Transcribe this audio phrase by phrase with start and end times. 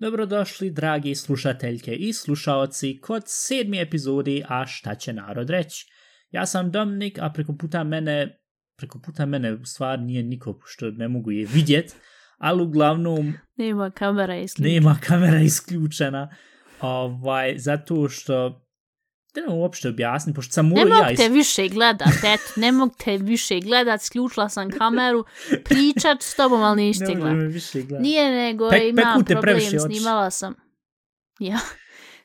[0.00, 5.86] Dobrodošli, dragi slušateljke i slušaoci, kod sedmi epizodi A šta će narod reći?
[6.30, 8.40] Ja sam Dominik, a preko puta mene,
[8.76, 11.96] preko puta mene u stvar nije niko što ne mogu je vidjet,
[12.36, 13.34] ali uglavnom...
[13.56, 14.74] Nema kamera isključena.
[14.74, 16.36] Nema kamera isključena,
[16.80, 18.67] ovaj, zato što
[19.36, 20.86] Ne uopšte objasnim, pošto sam Ne ja...
[20.86, 25.24] mogu te više gledat, eto, ne mogu te više gledat, sključila sam kameru,
[25.64, 27.36] pričat s tobom, ali Ne može gledat.
[27.36, 28.02] me više gledat.
[28.02, 29.78] Nije nego Pek- imam problem, previše oči.
[29.80, 30.54] snimala sam.
[31.38, 31.58] Ja.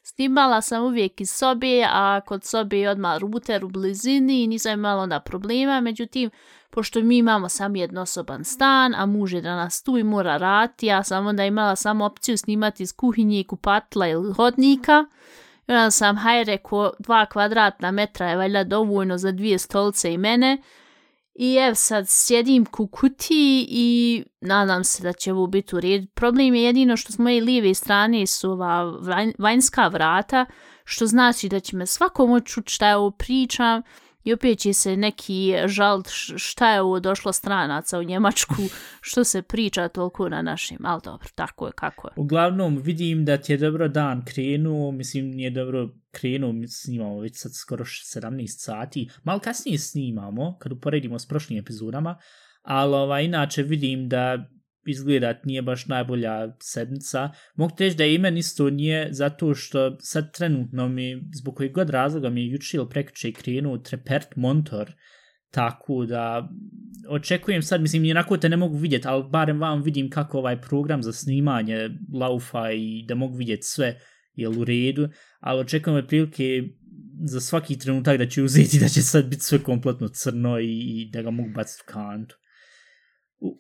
[0.06, 4.74] Snimala sam uvijek iz sobe, a kod sobe je odmah router u blizini i nisam
[4.74, 6.30] imala onda problema, međutim,
[6.70, 11.04] pošto mi imamo sam jednosoban stan, a muž je danas tu i mora rati, ja
[11.04, 15.06] sam onda imala samo opciju snimati iz kuhinje, kupatla ili hodnika,
[15.68, 20.18] i onda sam, haj rekao, dva kvadratna metra je valjda dovoljno za dvije stolice i
[20.18, 20.62] mene,
[21.36, 26.08] i ev sad sjedim ku kutiji i nadam se da će ovo biti u redu.
[26.14, 28.94] Problem je jedino što s moje lijeve strane su ova
[29.38, 30.46] vanjska vrata,
[30.84, 33.82] što znači da će me svako moći čuti šta je ovo pričam
[34.24, 36.08] i opet će se neki žalt
[36.38, 38.56] šta je ovo došlo stranaca u Njemačku,
[39.02, 42.14] što se priča toliko na našim, ali dobro, tako je kako je.
[42.16, 47.42] Uglavnom, vidim da ti je dobro dan krenuo, mislim, nije dobro krenuo, mi snimamo već
[47.42, 52.18] sad skoro 17 sati, malo kasnije snimamo, kad uporedimo s prošlim epizodama,
[52.62, 54.46] ali ovaj, inače vidim da
[54.86, 57.30] izgleda nije baš najbolja sedmica.
[57.56, 61.90] Mogu ti reći da imen isto nije zato što sad trenutno mi, zbog kojeg god
[61.90, 64.92] razloga mi je juče ili prekriče krenuo trepert montor,
[65.52, 66.50] tako da
[67.10, 71.04] očekujem sad, mislim, jednako te ne mogu vidjeti, ali barem vam vidim kako ovaj program
[71.04, 74.00] za snimanje laufa i da mogu vidjeti sve
[74.36, 76.64] je u redu, ali očekujem prilike
[77.26, 81.10] za svaki trenutak da će uzeti da će sad biti sve kompletno crno i, i
[81.12, 82.36] da ga mogu baciti u kantu.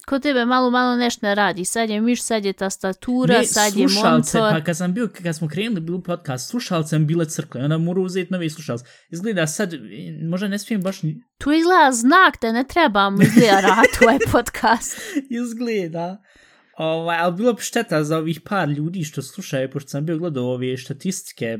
[0.07, 1.65] Kod tebe malo, malo nešto ne radi.
[1.65, 4.59] Sad je miš, sad je tastatura, sad je slušalce, monitor.
[4.59, 8.03] pa kad sam bio, kad smo krenuli bilo podcast, slušalce mi bile crkle, onda moram
[8.03, 8.85] uzeti nove slušalce.
[9.09, 9.73] Izgleda sad,
[10.29, 11.01] možda ne smijem baš
[11.37, 14.97] Tu izgleda znak da ne trebamo izgleda rati ovaj podcast.
[15.29, 16.21] izgleda.
[16.77, 20.53] Ovaj, ali bilo bi šteta za ovih par ljudi što slušaju, pošto sam bio gledao
[20.53, 21.57] ove statistike e,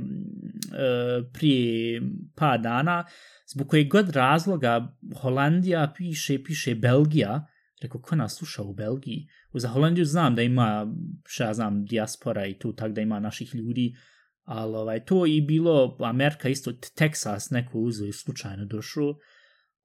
[1.34, 2.02] prije
[2.36, 3.06] par dana,
[3.48, 7.48] zbog kojeg god razloga Holandija piše, piše Belgija,
[7.84, 9.28] rekao, ko nas sluša u Belgiji?
[9.54, 10.88] Za Holandiju znam da ima,
[11.26, 13.96] šta ja znam, dijaspora i tu, tak da ima naših ljudi,
[14.44, 19.16] ali ovaj, to i bilo Amerika isto, Texas neko uzeo i slučajno došao,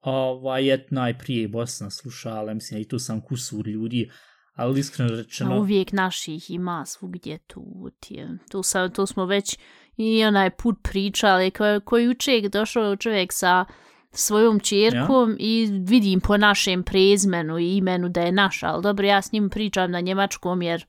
[0.01, 4.09] ovaj, je najprije Bosna slušala, mislim, i tu sam kusur ljudi,
[4.53, 5.23] ali iskreno rečeno...
[5.23, 7.89] rečeno, Uvijek naših ima svugdje tu.
[7.99, 8.37] Tije.
[8.51, 9.57] Tu, sam, tu smo već
[9.97, 13.65] i onaj put pričali ko, koji uček došao čovjek sa
[14.11, 15.35] svojom čerkom ja.
[15.39, 19.49] i vidim po našem prezmenu i imenu da je naš, ali dobro, ja s njim
[19.49, 20.85] pričam na njemačkom jer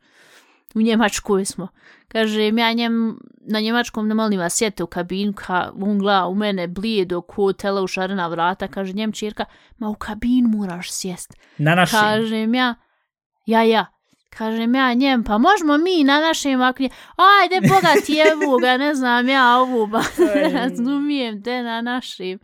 [0.75, 1.69] u Njemačkoj smo.
[2.09, 6.35] Kaže, ja njem, na njemačkom ne molim vas sjete u kabinu, ka, on gleda u
[6.35, 9.45] mene blijedo ko tele u šarena vrata, kaže njem čerka,
[9.79, 11.35] ma u kabinu moraš sjest.
[11.59, 12.75] na našem, Kažem ja,
[13.47, 13.87] ja, ja,
[14.31, 16.83] kažem ja njem, pa možemo mi na našem ako
[17.17, 20.03] ajde boga ti jebu ga, ne znam ja ovu, ba,
[20.55, 22.39] razumijem te na našim.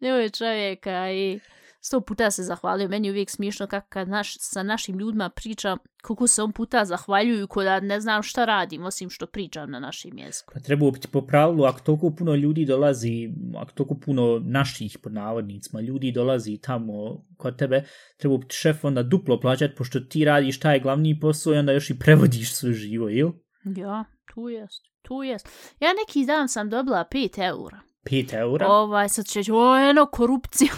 [0.00, 1.40] Evo je čovjeka i
[1.86, 2.88] sto puta se zahvalio.
[2.88, 6.84] Meni je uvijek smišno kako kad naš, sa našim ljudima pričam, koliko se on puta
[6.84, 10.54] zahvaljuju, ko da ne znam šta radim, osim što pričam na našem jeziku.
[10.54, 15.12] Pa treba biti po pravilu, ako toliko puno ljudi dolazi, ako toliko puno naših, pod
[15.12, 17.84] navodnicima, ljudi dolazi tamo kod tebe,
[18.16, 21.90] treba biti šef onda duplo plaćati, pošto ti radiš taj glavni posao i onda još
[21.90, 23.30] i prevodiš sve živo, jel?
[23.76, 24.04] Ja,
[24.34, 25.48] tu jest, tu jest.
[25.80, 27.80] Ja neki dan sam dobila 5 eura.
[28.10, 28.66] 5 eura?
[28.68, 30.72] Ovaj, sad će reći, o, eno, korupcija.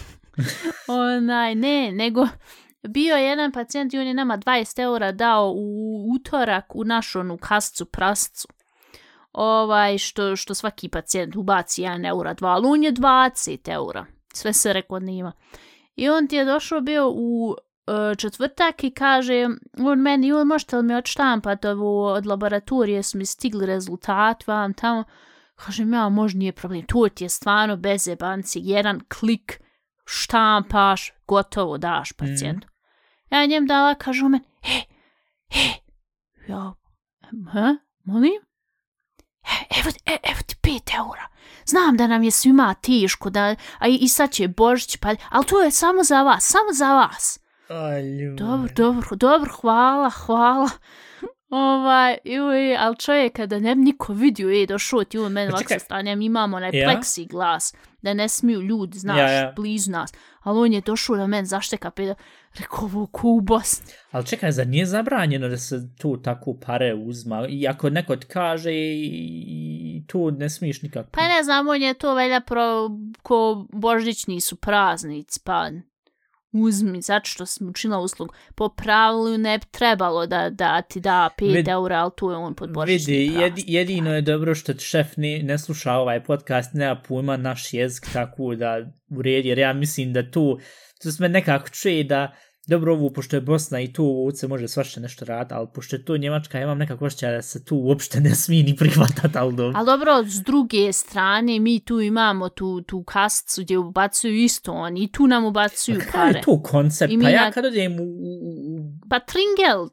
[1.16, 2.28] Onaj, ne, nego
[2.88, 7.20] bio je jedan pacijent i on je nama 20 eura dao u utorak u našu
[7.20, 8.48] onu kascu prascu.
[9.32, 14.06] Ovaj, što, što svaki pacijent ubaci 1 eura, 2, ali on je 20 eura.
[14.34, 15.32] Sve se rekao nima.
[15.96, 19.48] I on ti je došao bio u e, četvrtak i kaže,
[19.78, 24.74] on meni, on možete li mi odštampati ovo od laboratorije, su mi stigli rezultat vam
[24.74, 25.04] tamo.
[25.66, 26.82] Kažem ja, možda nije problem.
[26.86, 28.60] To ti je stvarno bez jebanci.
[28.62, 29.60] Jedan klik,
[30.04, 32.66] štampaš, gotovo daš pacijentu.
[32.66, 33.34] Mm.
[33.34, 34.80] Ja njem dala, kaže on meni, he,
[35.48, 35.68] he,
[36.48, 36.74] ja,
[37.52, 38.40] he, molim?
[39.42, 41.28] E, evo, e, evo ti pet eura.
[41.66, 45.46] Znam da nam je svima teško, da, a i, i sad će Božić, pa, ali
[45.46, 47.40] to je samo za vas, samo za vas.
[47.68, 48.42] Aj, ljudi.
[48.42, 50.68] Dobro, dobro, dobro, hvala, hvala.
[51.50, 55.52] Ovaj, joj, ali čovjek kada ne bi niko vidio, je došao ti u mene Pa
[55.52, 55.78] ovako čekaj.
[55.78, 56.84] sa strane, mi imamo onaj Ja?
[56.86, 59.52] pleksi glas, da ne smiju ljudi, znaš, Ja, ja.
[59.56, 60.12] blizu nas.
[60.40, 62.14] Ali on je došao na mene, zašteka peda,
[62.54, 63.92] rekao, ovo ko u Bosni.
[64.10, 67.46] Ali čekaj, zar nije zabranjeno da se tu tako pare uzma?
[67.48, 71.08] I ako neko ti kaže i tu ne smiješ nikako.
[71.12, 72.90] Pa ne znam, on je to velja pro,
[73.22, 75.70] ko božićni su praznici, pa
[76.62, 78.34] uzmi, zato što sam učinila uslugu.
[78.54, 82.36] Po pravilu ne bi trebalo da, da ti da 5 Vid- eura, ali tu je
[82.36, 86.74] on pod božićni Vidi, jedi, jedino je dobro što šef ne, ne sluša ovaj podcast,
[86.74, 88.78] nema pojma naš jezik, tako da
[89.10, 90.58] uredi, jer ja mislim da tu,
[91.02, 92.36] tu sme nekako čuje da,
[92.68, 96.04] dobro ovu, pošto je Bosna i tu se može svašta nešto raditi, ali pošto je
[96.04, 99.54] to Njemačka, ja imam nekako osjećaj da se tu uopšte ne smije ni prihvatati, ali
[99.54, 99.78] dobro.
[99.78, 105.02] Ali dobro, s druge strane, mi tu imamo tu, tu kasicu gdje ubacuju isto oni
[105.02, 106.40] i tu nam ubacuju je pare.
[106.44, 107.12] tu koncept?
[107.12, 108.04] I mi Pa ja kad odem u...
[109.10, 109.92] Pa tringeld,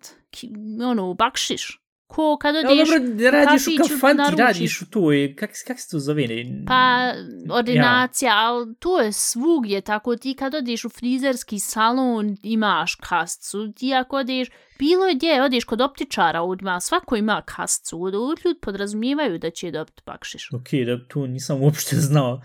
[0.90, 1.85] ono, bakšiš.
[2.08, 4.40] Ko kad Ja, odeš, dobro, radiš u kafanti, naručiš.
[4.40, 6.28] radiš u tu, i kak, kak se to zove?
[6.28, 6.64] Ne?
[6.68, 7.12] pa
[7.52, 13.94] ordinacija, ali to je svugdje, tako ti kad odeš u frizerski salon imaš kasicu, ti
[13.94, 14.48] ako odeš,
[14.80, 20.02] bilo je gdje, odeš kod optičara, ima, svako ima kasicu, ljudi podrazumijevaju da će dobiti
[20.06, 20.50] bakšiš.
[20.54, 22.42] Ok, da tu nisam uopšte znao.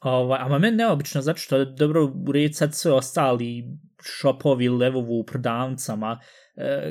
[0.00, 3.64] Ovaj, ama meni neobično, zato što dobro u red sad sve ostali
[4.02, 6.45] šopovi, levovu u prodavnicama, eh,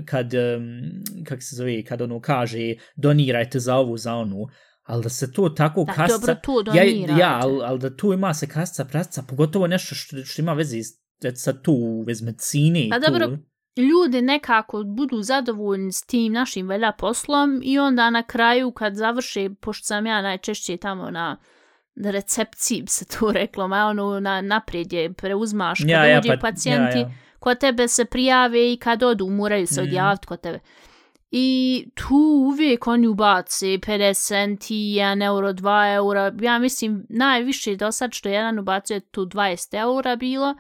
[0.06, 0.81] kad, em,
[1.25, 2.59] kak se zove, kad ono kaže
[2.95, 4.47] donirajte za ovu, za onu,
[4.83, 6.17] ali da se to tako Da, kasca...
[6.17, 7.21] dobro, to ja, donirajte.
[7.21, 10.77] ja, ali, ali da tu ima se kasca, prasca, pogotovo nešto što, što ima veze
[10.79, 11.00] s-
[11.35, 11.75] sad tu
[12.07, 12.79] vez medicine.
[12.79, 13.38] i Pa dobro,
[13.91, 19.50] ljudi nekako budu zadovoljni s tim našim velja poslom i onda na kraju kad završe,
[19.62, 21.38] pošto sam ja najčešće tamo na na
[21.97, 26.38] recepciji bi se to reklo, ma ono na, naprijed je preuzmaš kad Ja, ja, pa-
[26.42, 27.12] pacijenti, ja, ja.
[27.39, 29.89] kod tebe se prijave i kad odu moraju se Mhm.
[29.89, 30.59] odjaviti kod tebe.
[31.31, 33.88] I tu uvijek oni ubace 50
[34.18, 36.31] centi, 1 euro, 2 eura.
[36.42, 40.56] Ja mislim najviše do sad što jedan ubacuje tu 20 eura bilo.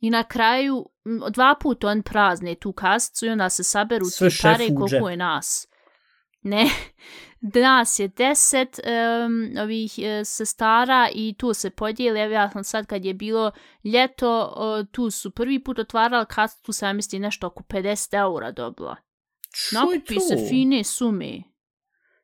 [0.00, 0.88] I na kraju
[1.30, 5.16] dva puta on prazne tu kasicu i onda se saberu Sve ti pare koliko je
[5.16, 5.66] nas.
[6.42, 6.66] Ne,
[7.42, 12.20] nas je deset um, ovih uh, sestara i tu se podijeli.
[12.20, 13.50] Evo ja sam sad kad je bilo
[13.84, 18.18] ljeto, uh, tu su prvi put otvarali kasu, tu sam ja mislim nešto oko 50
[18.18, 18.96] eura dobila.
[19.72, 20.20] Nakupi tu.
[20.20, 21.42] se fine sume.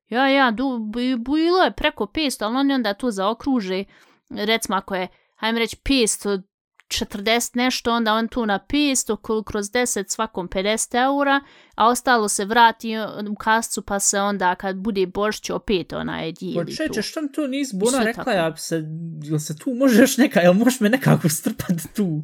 [0.09, 3.85] Ja, ja, du, bi- bilo je preko 500, ali oni onda to zaokruže.
[4.31, 5.77] Recimo ako je, hajmo reći
[6.91, 11.41] 540 nešto, onda on tu na 500, ko- kroz 10 svakom 50 eura,
[11.75, 12.93] a ostalo se vrati
[13.31, 16.77] u kascu pa se onda kad bude božić opet ona je dijeli Pa tu.
[16.79, 18.31] čeče, što mi tu nis Bona rekla, tako.
[18.33, 18.83] ja se,
[19.23, 22.21] jel se tu možeš neka, jel možeš me nekako strpati tu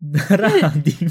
[0.00, 1.10] da radim?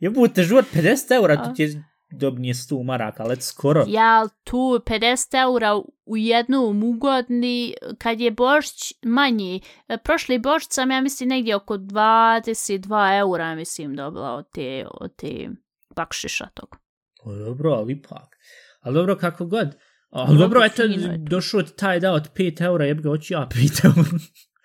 [0.00, 1.44] Jebute, život 50 eura, A.
[1.44, 3.84] tu ti je dobnije 100 maraka, ali eto skoro.
[3.88, 10.90] Ja, tu 50 eura u jednom ugodni, kad je božić manji, e, prošli božić sam
[10.90, 15.48] ja mislim negdje oko 22 eura mislim dobila od te, od te
[15.96, 16.76] bakšiša tog.
[17.24, 18.36] O, dobro, ali ipak.
[18.80, 19.68] Ali dobro, kako god.
[20.10, 20.82] Ali Dobro, dobro, eto,
[21.18, 24.08] došao ti taj da od 5 eura, jeb ga, hoću ja 5 eura.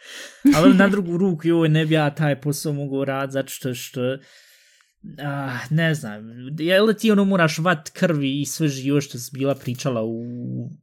[0.58, 4.18] ali na drugu ruku, joj, ne bi ja taj posao mogu rad, zato što, što
[5.20, 6.22] Ah, ne znam,
[6.60, 10.24] je li ti ono moraš vat krvi i sve živo što si bila pričala u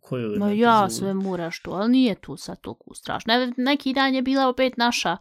[0.01, 0.95] kojoj Ma ja epizodi?
[0.95, 3.35] sve moraš to, ali nije tu sad toliko strašno.
[3.35, 5.17] Ne, neki dan je bila opet naša,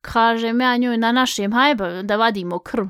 [0.00, 2.86] kažem ja njoj na našem, hajba da vadimo krv.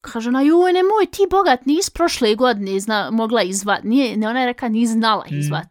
[0.00, 3.82] Kaže ona, joj, nemoj, ti bogat, nis prošle godine zna, mogla izvat.
[3.84, 5.34] Nije, ne, ona je rekla, nis znala Mm.
[5.34, 5.66] izvat.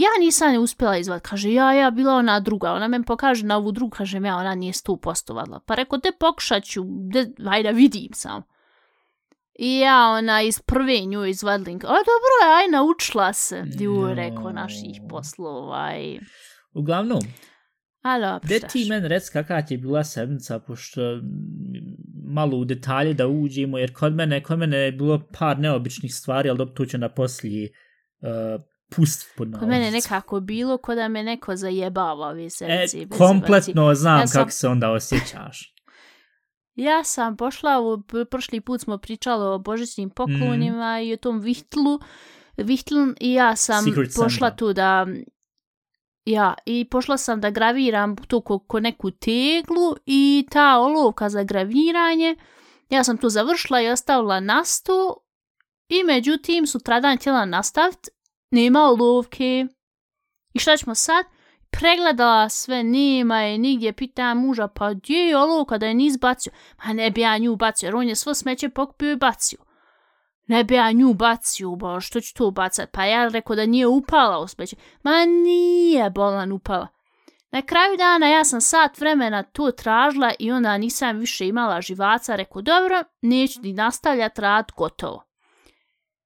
[0.00, 1.22] Ja nisam je uspjela izvat.
[1.22, 2.72] Kaže, ja, ja, bila ona druga.
[2.72, 5.60] Ona me pokaže na ovu drugu, kažem ja, ona nije stu postovala.
[5.66, 8.42] Pa rekao, te pokušat ću, de, hajde, vidim sam.
[9.58, 11.86] I ja, ona iz prve nju izvadlinka.
[11.86, 13.64] A dobro aj, naučila se.
[13.80, 14.14] Ju, Jo.
[14.14, 15.84] rekao, naših poslova.
[15.84, 16.18] Aj.
[16.74, 17.20] Uglavnom,
[18.02, 21.00] A dobro, gde ti men rec kakva ti je bila sedmica, pošto
[22.24, 26.48] malo u detalje da uđemo, jer kod mene, kod mene je bilo par neobičnih stvari,
[26.48, 27.70] ali dobro, tu ću na poslije
[28.20, 33.06] uh, pust pod Kod mene nekako bilo ko da me neko zajebava ove E, sedmice.
[33.06, 35.74] bez kompletno znam Ja sam- kako se onda osjećaš.
[36.76, 41.40] Ja sam pošla, u, pr- prošli put smo pričali o božićnim poklonima i o tom
[41.40, 42.00] vihtlu,
[42.56, 44.56] vihtln i ja sam Secret pošla Santa.
[44.56, 45.06] tu da,
[46.24, 51.42] ja, i pošla sam da graviram tu ko, ko neku teglu i ta olovka za
[51.42, 52.36] graviranje,
[52.88, 55.16] ja sam tu završila i ostavila na sto
[55.88, 58.10] i međutim sutradan htjela nastaviti,
[58.50, 59.66] nema olovke.
[60.52, 61.26] I šta ćemo sad?
[61.70, 66.52] pregledala sve, nema je nigdje, pita muža, pa gdje je olovka da je nis bacio?
[66.84, 69.58] Ma ne bi ja nju bacio, jer on je svo smeće pokupio i bacio.
[70.46, 72.90] ne bi ja nju bacio, bo što ću to bacat?
[72.92, 74.76] Pa ja rekao da nije upala u smeće.
[75.02, 76.88] Ma nije bolan upala.
[77.52, 82.36] Na kraju dana ja sam sat vremena to tražila i onda nisam više imala živaca.
[82.36, 85.24] Rekao, dobro, neću ni nastavljati rad, gotovo.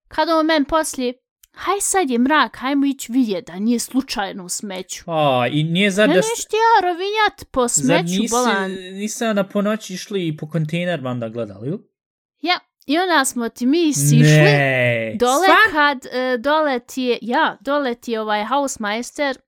[0.09, 1.15] Kada on men poslije,
[1.55, 5.05] haj sad je mrak, hajmo ići vidjeti da nije slučajno u smeću.
[5.07, 6.07] A, i nije Ne da...
[6.07, 8.71] nešto ja rovinjat po smeću, nisi, bolan.
[8.73, 11.79] nisi onda po noći išli i po kontejner onda gledali, ili?
[12.41, 14.19] Ja, i onda smo ti mi sišli.
[14.19, 15.73] Ne, Dole stvarno?
[15.73, 19.39] kad e, dole ti je, ja, dole ti je ovaj hausmeister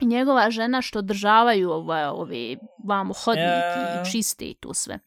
[0.00, 4.02] i njegova žena što održavaju ove, ove vamo hodnik Ja.
[4.02, 4.98] i čiste i tu sve.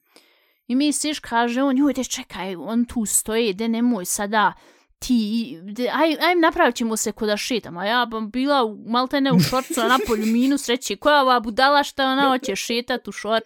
[0.67, 4.53] I mi siš kaže on, joj, čekaj, on tu stoji, de nemoj sada
[5.00, 5.20] ti,
[5.63, 9.32] de, aj, aj napravit ćemo se kuda šitam, a ja bom bila u- malte ne
[9.32, 13.44] u šorcu, a napolju minus, reći, koja ova budala šta ona hoće šetat u šort.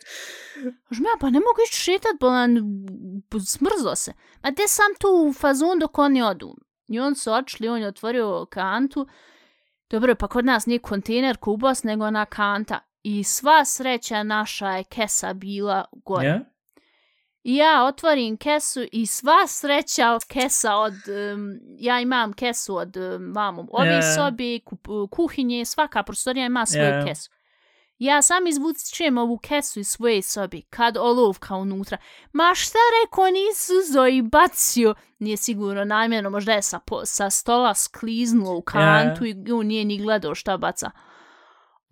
[0.84, 2.56] Kažem ja, pa ne mogu ići šetat, bolan,
[3.24, 4.14] b- smrzo se.
[4.44, 6.56] Ma te sam tu u fazon dok oni odu.
[6.88, 9.08] I on su odšli, on je otvorio kantu.
[9.90, 12.80] Dobro, pa kod nas nije kontejner kubos, nego ona kanta.
[13.04, 16.28] I sva sreća naša je kesa bila gore.
[16.28, 16.40] Ja?
[17.44, 20.94] Ja otvorim kesu i sva sreća kesa od,
[21.34, 24.16] um, ja imam kesu od um, vamo, ove Ja.
[24.16, 27.06] sobi, ku- kuhinje, svaka prostorija ima svoju Ja.
[27.06, 27.30] kesu.
[27.98, 31.98] Ja sam izvučem ovu kesu iz svoje sobi, kad olovka unutra.
[32.34, 34.96] Ma šta reko nisu zo i bacio?
[35.20, 39.86] Nije sigurno namjerno, možda je sa, po, sa stola skliznuo u kantu i on nije
[39.86, 40.92] ni gledao šta baca.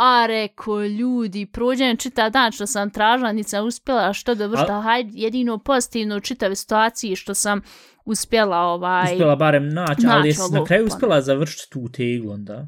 [0.03, 4.63] A reko, ljudi, prođem čita dan što sam tražila, niti sam uspjela što dobro, Al-
[4.63, 7.62] što hajde, jedino pozitivno u čitave situaciji što sam
[8.05, 9.13] uspjela ovaj...
[9.13, 12.67] Uspjela barem naći, ali jesi na kraju uspjela završiti tu teglu onda?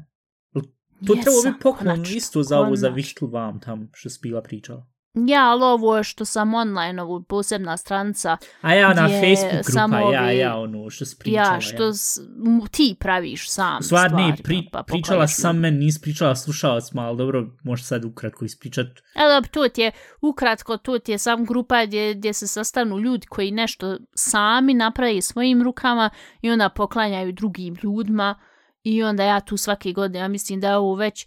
[1.06, 4.18] To Jesam, treba biti poklon konačno, isto za ovu za vihtl vam tam što si
[4.22, 4.86] bila pričala.
[5.14, 9.96] Ja, ali ovo je što sam online, ovu posebna stranica, A ja na Facebook samo
[9.96, 11.54] grupa, ja, ovi- ja, ono što si pričala.
[11.54, 16.00] ja, što s, m, ti praviš sam Stvar, ne, pri, pa, pričala sam meni, nis
[16.00, 18.86] pričala slušalcima, ali dobro, možeš sad ukratko ispričat.
[19.14, 22.98] E, dobro, to ti je, ukratko, to ti je sam grupa gdje, gdje se sastanu
[22.98, 26.10] ljudi koji nešto sami napravi svojim rukama
[26.42, 28.34] i onda poklanjaju drugim ljudima
[28.82, 31.26] i onda ja tu svake godine, ja mislim da je ovo već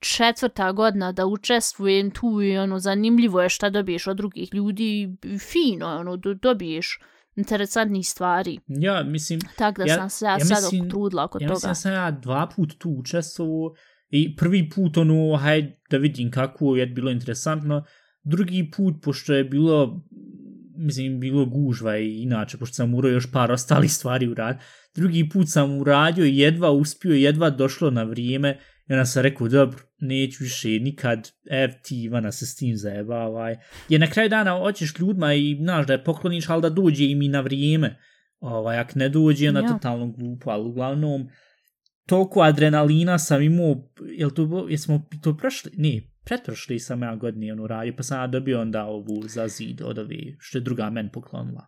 [0.00, 5.86] četvrta godina da učestvujem tu i ono, zanimljivo je šta dobiješ od drugih ljudi, fino
[5.88, 6.98] ono, do- dobiješ
[7.36, 8.58] interesantnih stvari.
[8.68, 11.54] Ja, mislim, Tako da Ja- sam se ja, ja sad mislim- trudila oko ja toga.
[11.54, 13.74] mislim da sam ja dva put tu učestvovao
[14.08, 17.84] i prvi put ono, hajde da vidim kako je bilo interesantno,
[18.22, 20.04] drugi put, pošto je bilo,
[20.76, 24.58] mislim, bilo gužva i inače, pošto sam morao još par ostalih stvari urad,
[24.94, 29.48] drugi put sam uradio i jedva uspio, jedva došlo na vrijeme, i onda sam rekao,
[29.48, 33.56] dobro, neću više nikad, ev ti Ivana se s tim zajebavaj.
[33.88, 37.22] Jer na kraju dana hoćeš ljudima i znaš da je pokloniš, ali da dođe im
[37.22, 37.98] i na vrijeme.
[38.40, 39.68] Ovaj, ako ne dođe, onda Ja.
[39.68, 41.28] totalno glupo, ali uglavnom,
[42.06, 47.66] toliko adrenalina sam imao, jel to, jesmo to prošli, ne, pretprošli sam ja godine ono
[47.66, 51.10] radio, pa sam ja dobio onda ovu za zid od ove, što je druga men
[51.12, 51.66] poklonila.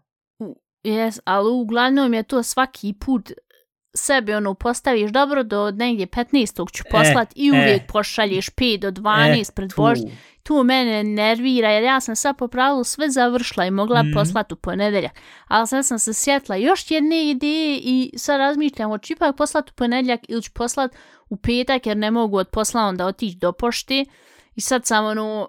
[0.82, 3.32] Jes, ali uglavnom je to svaki put
[3.95, 6.76] sebi ono postaviš dobro do negdje 15.
[6.76, 7.50] ću poslat i e.
[7.50, 9.99] uvijek pošalješ 5 do 12 pred Bož.
[9.99, 10.09] tu.
[10.42, 14.12] Tu mene nervira jer ja sam sad po pravilu sve završila i mogla mm.
[14.14, 15.12] poslat u ponedjeljak.
[15.49, 19.75] Ali sad sam se sjetla još jedne ideje i sad razmišljam hoću ipak poslat u
[19.75, 20.97] ponedjeljak ili ću poslat
[21.28, 24.04] u petak jer ne mogu od posla onda otići do pošte.
[24.54, 25.49] I sad sam ono,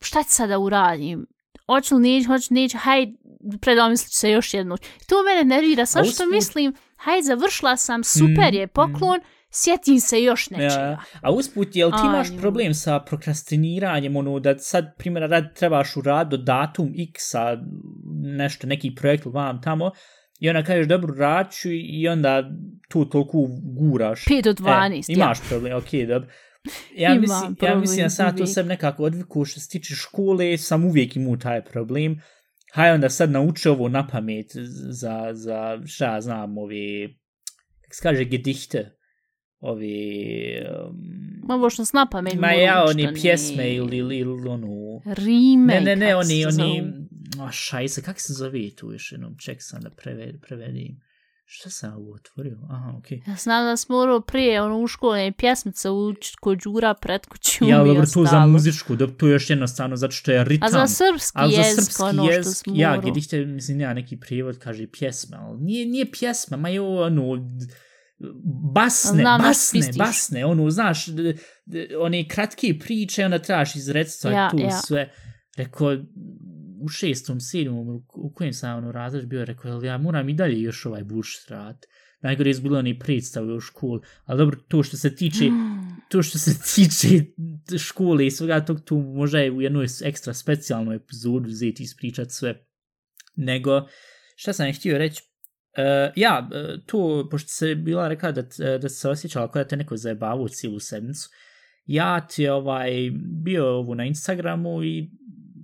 [0.00, 1.26] šta ću sada uradim?
[1.66, 3.12] Hoću li neću, hoću neću, hajde,
[3.60, 4.76] predomislit ću se još jednu.
[5.08, 10.22] To mene nervira, sad što mislim, hajde, završila sam, super je Mhm, poklon, sjetim se
[10.22, 10.70] još nečega.
[10.70, 15.96] Ja, a usput, jel ti imaš problem sa prokrastiniranjem, ono, da sad, primjera, rad, trebaš
[15.96, 17.56] urad do datum x, a
[18.22, 19.90] nešto, neki projekt vam tamo,
[20.40, 22.50] i onda kažeš, dobro, rad ću i onda
[22.88, 24.24] tu toliko guraš.
[24.24, 25.24] 5 do 12, e, ja.
[25.24, 26.28] imaš problem, okej, dobro.
[26.96, 29.68] Ja Imam mislim, ja problem mislim da sam ja to sam nekako odviku što se
[29.68, 32.20] tiče škole, sam uvijek imao taj problem.
[32.72, 34.46] Haj onda sad nauči ovo na pamet
[34.90, 37.08] za, za šta ja znam, ove,
[37.82, 38.96] kako se kaže, gedichte,
[39.60, 39.86] ove,
[40.88, 45.74] um, Ovo što s napamet ma moram ja, oni pjesme ili, ili, ili ono, Rime,
[45.74, 46.92] ne, ne, ne, kak oni, oni,
[47.40, 51.00] a šajse, kako se zove tu još jednom, ček sam da preved, prevedim.
[51.52, 52.58] Šta sam ovo otvorio?
[52.70, 53.22] Aha, okej.
[53.26, 57.64] Ja znam da smo morao prije ono, u škole pjesmice učiti kod Đura pred kuću
[57.64, 60.66] Ja, i dobro, to za muzičku, to je još jednostavno, zato što je ritam.
[60.66, 63.10] A za srpski Ali za jezik, srpski ono što jezik, smo ja, morali.
[63.10, 67.50] gdje mislim, nema neki prijevod, kaže pjesma, ali nije, nije pjesma, ma je ono,
[68.74, 71.06] basne, Znam basne, basne, ono, znaš,
[72.00, 74.70] one kratke priče, onda trebaš izreciti Ja, tu ja.
[74.70, 75.12] sve.
[75.56, 75.96] Rekao,
[76.80, 80.60] u šestom, sedmom, u- kojem sam ono razred bio, rekao, jel ja moram i dalje
[80.60, 81.86] još ovaj buš srat.
[82.22, 85.44] Najgore je bilo oni predstave u školu, ali dobro, to što se tiče,
[86.08, 87.24] to što se tiče
[87.78, 92.66] škole i svega tog, tu možda je u jednoj ekstra specijalnoj epizodu uzeti ispričat sve.
[93.36, 93.86] Nego,
[94.36, 95.22] šta sam htio reći,
[95.70, 98.42] Uh, e, ja, e, to, pošto se bila rekla da,
[98.78, 101.28] da se osjećala kao da te neko zajebavao cijelu sedmicu,
[101.86, 103.10] ja ti ovaj,
[103.44, 105.10] bio ovo na Instagramu i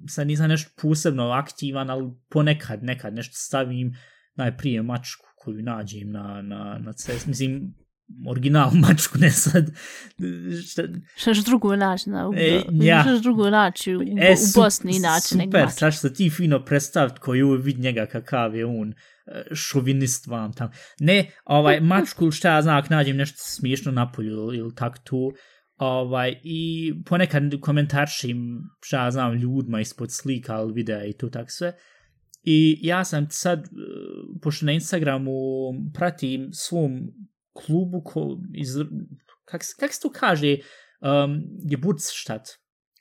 [0.09, 3.93] sad nisam nešto posebno aktivan, ali ponekad nekad nešto stavim
[4.35, 7.75] najprije mačku koju nađem na, na, na cest, mislim,
[8.29, 9.71] original mačku, ne sad,
[10.71, 10.83] šta,
[11.17, 13.03] Što drugo naći na, u, E, ja.
[13.03, 16.65] što drugo naći u, E, u su- Bosni inače nego Super, sad što ti fino
[16.65, 18.95] predstavit koji je vid njega kakav je on e,
[19.55, 20.71] šovinist vam tam.
[21.01, 25.33] Ne, ovaj, mačku, šta ja znam, nađem nešto smiješno na polju ili, ili tak tu,
[25.77, 31.73] ovaj, i ponekad komentaršim, šta znam, ljudima ispod slika ili videa i to tak sve.
[32.43, 33.69] I ja sam sad, e,
[34.43, 35.33] pošto na Instagramu
[35.95, 36.93] pratim svom
[37.53, 38.69] klubu ko, iz,
[39.45, 40.57] kak, kak se to kaže,
[41.01, 42.49] um, Geburtsstadt,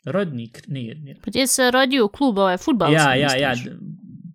[0.06, 2.96] rodnik, nije, nije, Pa gdje se rodio klub ovaj futbalski?
[2.96, 3.54] ja, ja, ja,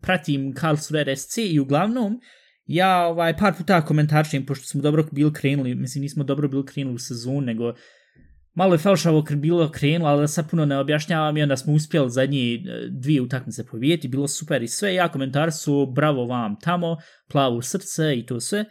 [0.02, 2.20] pratim Karlsruhe RSC i uglavnom
[2.66, 6.94] ja ovaj par puta komentaršim pošto smo dobro bili krenuli, mislim nismo dobro bili krenuli
[6.94, 7.72] u sezonu, nego
[8.60, 11.72] malo je falšavo kr bilo krenulo, ali da sad puno ne objašnjavam i onda smo
[11.72, 12.58] uspjeli zadnji e,
[12.90, 16.96] dvije utakmice pobijeti, bilo super i sve, ja komentar su bravo vam tamo,
[17.28, 18.64] plavo srce i to sve.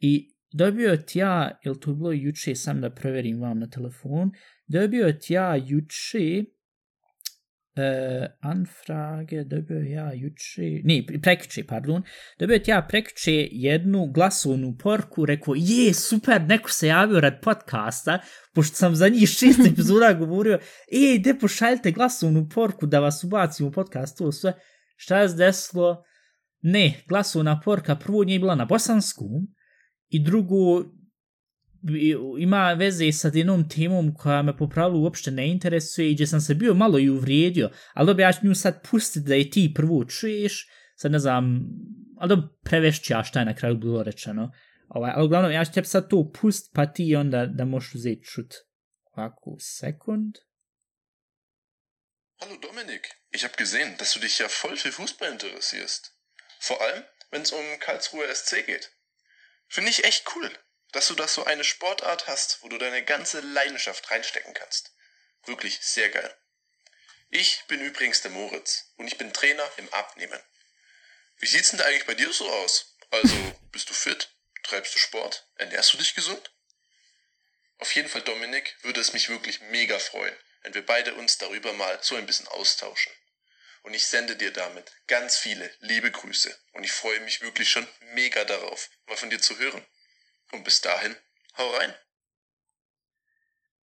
[0.00, 4.30] I dobio ti ja, jel to bilo juče, sam da proverim vam na telefon,
[4.66, 6.44] dobio ti ja juče,
[7.76, 12.02] e, Anfrage dobio ja juče, ne, prekiče, pardon,
[12.38, 18.18] dobio ja prekiče jednu glasovnu porku, rekao, je, super, neko se javio rad podcasta,
[18.54, 20.58] pošto sam za njih šest epizoda govorio,
[20.92, 24.52] e, de pošaljite glasovnu porku da vas ubacim u podcast, to sve,
[24.96, 26.04] šta je desilo?
[26.62, 29.28] Ne, glasovna porka prvo nije bila na bosanskom,
[30.10, 30.84] i drugo,
[32.38, 36.40] ima veze sa jednom temom koja me po pravilu uopšte ne interesuje i gdje sam
[36.40, 39.72] se bio malo i uvrijedio, ali dobro, ja ću nju sad pustiti da je ti
[39.74, 41.60] prvo čuješ, sad ne znam,
[42.18, 44.52] ali dobro, prevešću ja šta je na kraju bilo rečeno,
[44.88, 48.24] ovaj, ali uglavnom ja ću tebi sad to pust, pa ti onda da možeš uzeti
[48.24, 48.54] čut.
[49.04, 50.34] Ovako, sekund.
[52.40, 56.02] Hallo Dominik, ich habe gesehen, dass du dich ja voll für Fußball interessierst.
[56.68, 58.84] Vor allem, wenn es um Karlsruhe SC geht.
[59.74, 60.48] Finde ich echt cool,
[60.92, 64.92] dass du das so eine Sportart hast, wo du deine ganze Leidenschaft reinstecken kannst.
[65.44, 66.36] Wirklich sehr geil.
[67.30, 70.40] Ich bin übrigens der Moritz und ich bin Trainer im Abnehmen.
[71.38, 72.96] Wie sieht's denn da eigentlich bei dir so aus?
[73.10, 73.34] Also,
[73.72, 74.30] bist du fit?
[74.62, 75.48] Treibst du Sport?
[75.56, 76.52] Ernährst du dich gesund?
[77.78, 81.72] Auf jeden Fall, Dominik, würde es mich wirklich mega freuen, wenn wir beide uns darüber
[81.72, 83.12] mal so ein bisschen austauschen.
[83.82, 86.54] Und ich sende dir damit ganz viele liebe Grüße.
[86.72, 89.86] Und ich freue mich wirklich schon mega darauf, mal von dir zu hören.
[90.52, 91.14] Und bis dahin,
[91.54, 91.90] hau rein.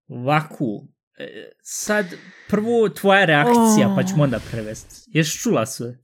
[0.10, 1.28] Ovako, e,
[1.62, 2.06] sad
[2.50, 3.96] prvo tvoja reakcija, Oh.
[3.96, 4.96] pa ćemo onda prevesti.
[5.08, 5.98] Ješ čula sve?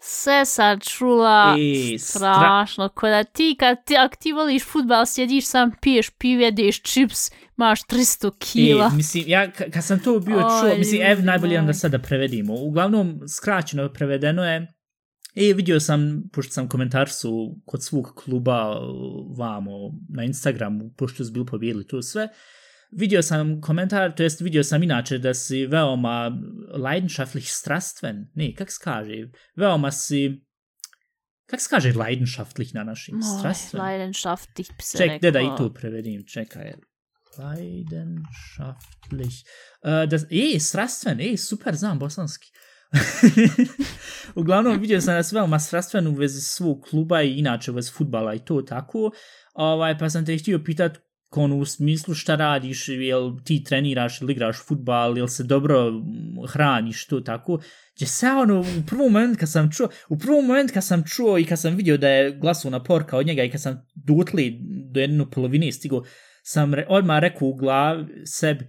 [0.00, 1.56] Sve sam čula
[1.94, 6.44] E, strašno, ko da ti kad ti, ak ti voliš futbal, sjediš sam, piješ pive,
[6.44, 7.18] jedeš čips,
[7.58, 8.86] imaš 300 kila.
[8.86, 11.98] E, mislim, ja ka- kad sam to bio Oj, čuo, mislim, ev najbolje onda sada
[11.98, 12.54] prevedimo.
[12.54, 14.73] Uglavnom, skraćeno prevedeno je,
[15.34, 19.70] e, vidio sam, pošto sam komentar su kod svog kluba uh, vamo
[20.08, 22.28] na Instagramu, pošto su bili pobjedili to sve,
[22.90, 26.32] vidio sam komentar, to jest vidio sam inače da si veoma
[26.78, 30.44] leidenschaftlich strastven, ne, kak se kaže, veoma si,
[31.46, 33.82] kak se kaže leidenschaftlich na našim, Oj, strastven?
[33.82, 35.30] Leidenschaftlich bi se Ček, rekao.
[35.30, 36.72] da da i to prevedim, čekaj.
[37.38, 39.34] Leidenschaftlich.
[39.82, 42.50] Uh, da, e, strastven, e, super, znam bosanski.
[44.40, 48.34] Uglavnom, vidio sam da veoma strastven u vezi svog kluba i inače u vezi futbala
[48.34, 49.10] i to tako.
[49.54, 50.98] Ovaj, pa sam te htio pitat
[51.34, 56.46] kon u smislu šta radiš, jel ti treniraš ili igraš futbal, jel se dobro mm,
[56.48, 57.58] hraniš, to tako.
[57.96, 61.38] Gdje se ono, u prvom moment kad sam čuo, u prvom moment kad sam čuo
[61.38, 64.58] i kad sam vidio da je glasovna porka od njega i kad sam dutli
[64.92, 66.02] do jednu polovine stigo,
[66.42, 68.64] sam re, odmah rekao u glavi sebi,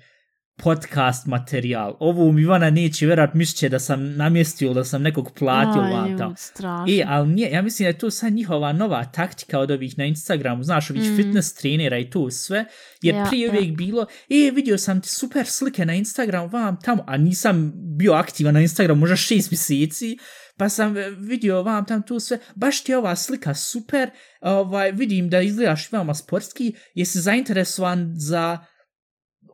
[0.58, 1.96] podcast materijal.
[2.00, 6.36] Ovo mi Ivana neće vjerat misliće da sam namjestio, da sam nekog platio Aj, tamo.
[6.38, 6.86] strašno.
[6.90, 10.06] E, ali nije, ja mislim da je to sad njihova nova taktika od ovih na
[10.06, 11.16] Instagramu, znaš, ovih Mm.
[11.16, 12.66] fitness trenera i to sve,
[13.02, 13.52] jer Ja, prije ja.
[13.52, 18.14] uvijek bilo, e, vidio sam ti super slike na Instagramu, vam tamo, a nisam bio
[18.14, 20.18] aktivan na Instagramu možda šest mjeseci,
[20.58, 24.10] pa sam vidio vam tam tu sve, baš ti je ova slika super,
[24.42, 28.58] ovaj, vidim da izgledaš veoma sportski, jesi zainteresovan za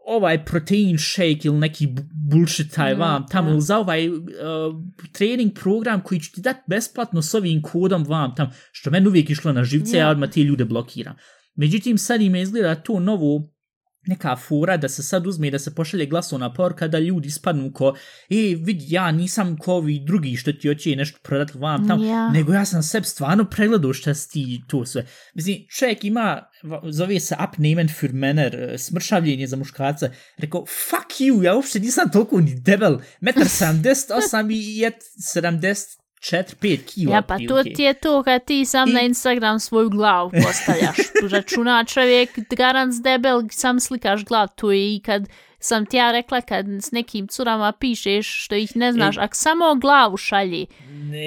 [0.07, 4.15] ovaj protein shake ili neki bu- bullshit taj Mm, vam tamo ili za ovaj uh,
[5.11, 9.29] trening program koji će ti dati besplatno s ovim kodom vam tam, što meni uvijek
[9.29, 10.03] išlo na živce, Ja.
[10.03, 11.15] ja odmah te ljude blokiram.
[11.55, 13.49] Međutim, sad im izgleda to novo
[14.07, 17.71] neka fura da se sad uzme i da se pošalje glasovna poruka da ljudi spadnu
[17.73, 17.95] ko
[18.29, 22.29] e vidi ja nisam ko ovi drugi što ti hoće nešto prodati vam tam Ja.
[22.29, 26.43] nego ja sam sebi stvarno pregledao šta si ti to sve mislim čovjek ima
[26.89, 32.11] zove se Abnehmen für Männer eh, smršavljenje za muškarca rekao fuck you ja uopšte nisam
[32.11, 34.95] toliko ni debel metar 78 i jet
[36.21, 39.59] 74 5 kilo Ja, pa to ti je to kad ti sam I- na Instagram
[39.59, 40.97] svoju glavu postavljaš.
[41.31, 44.47] Računa čovjek, garant debel, sam slikaš glav.
[44.55, 45.27] To je i kad
[45.59, 49.35] sam ti ja rekla kad s nekim curama pišeš što ih ne znaš, E- ako
[49.35, 50.65] samo glavu šalji,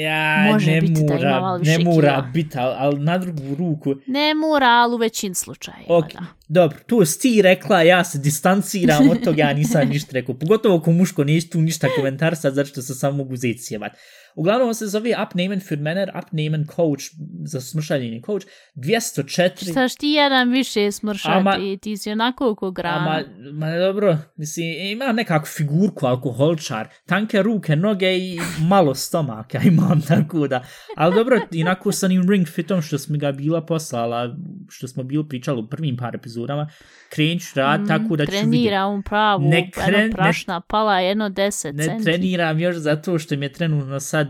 [0.04, 2.22] ja Može ne biti da ima malo više ne mora kila.
[2.24, 5.85] biti ali al na drugu ruku ne mora, ali u većini slučajeva.
[5.88, 6.20] Ok, da.
[6.48, 10.35] dobro, tu si ti rekla, ja se distanciram od toga, ja nisam ništa rekao.
[10.35, 13.92] Pogotovo ko muško neću tu ništa komentarsat, zato što se samo mogu zeti sjebat.
[14.37, 17.05] Uglavnom on se zove Abnehmen für Männer, Abnehmen Coach,
[17.44, 19.70] za smršaljenje coach, 204...
[19.70, 23.11] Štaš ti jedan više smršati, Ama- ti si onako oko grana.
[23.11, 29.61] A, ma, ma dobro, mislim, ima nekakvu figurku alkoholčar, tanke ruke, noge i malo stomaka
[29.68, 30.64] imam, tako da.
[30.97, 34.37] Ali dobro, inako sa onim ring fitom što smo ga bila poslala,
[34.68, 36.68] što smo bili pričali u prvim par epizodama,
[37.14, 38.50] krenut ću rad, Mm, tako da ću vidjeti.
[38.50, 42.05] Trenira u pravu, Ne ne kren- jedno prašna pala, jedno deset Ne centi.
[42.05, 44.29] treniram još zato što mi je trenutno sad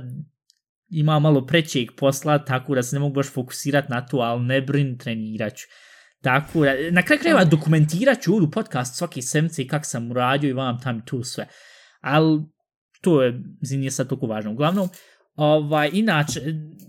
[0.89, 4.61] ima malo prećeg posla, tako da se ne mogu baš fokusirati na to, ali ne
[4.63, 5.65] brin, trenirat ću.
[6.23, 10.49] Tako da, na kraju krajeva dokumentirat ću u podcast svake semce i kak sam uradio
[10.49, 11.47] i vam tam tu sve.
[12.01, 12.41] Ali
[13.01, 14.53] to je, mislim, nije sad toliko važno.
[14.53, 14.89] Uglavnom,
[15.35, 16.41] ovaj, inače,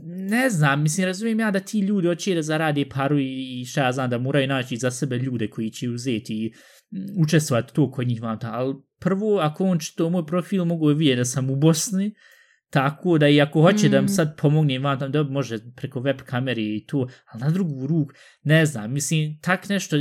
[0.03, 3.83] ne znam, mislim, razumijem ja da ti ljudi hoće da zarade paru i i šta
[3.83, 6.53] ja znam, da moraju naći za sebe ljude koji će uzeti i
[6.91, 11.17] mm, učestvovati to kod njih vam ali prvo, ako on čito moj profil, mogu vidjeti
[11.17, 12.13] da sam u Bosni,
[12.75, 13.91] tako da i ako hoće mm.
[13.91, 17.87] da sad pomogne vam tam, da može preko web kamere i tu, ali na drugu
[17.87, 19.95] ruku, ne znam, mislim, tak nešto,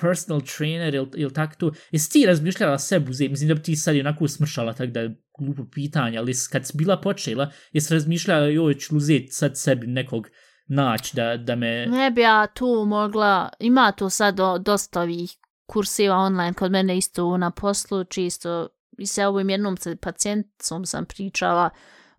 [0.00, 3.76] personal trainer ili, ili tak to, jesi ti razmišljala sebi uzeti, mislim da bi ti
[3.76, 8.74] sad onako smršala, tak da glupo pitanje, ali kad si bila počela, jesi razmišljala, joj,
[8.74, 10.28] ću uzeti sad sebi nekog
[10.66, 11.86] naći da, da me...
[11.86, 15.30] Ne bi ja tu mogla, ima tu sad do, dosta ovih
[15.66, 18.68] kursiva online kod mene isto na poslu, čisto
[19.00, 21.70] i sa ovim jednom sa pacijentom sam pričala,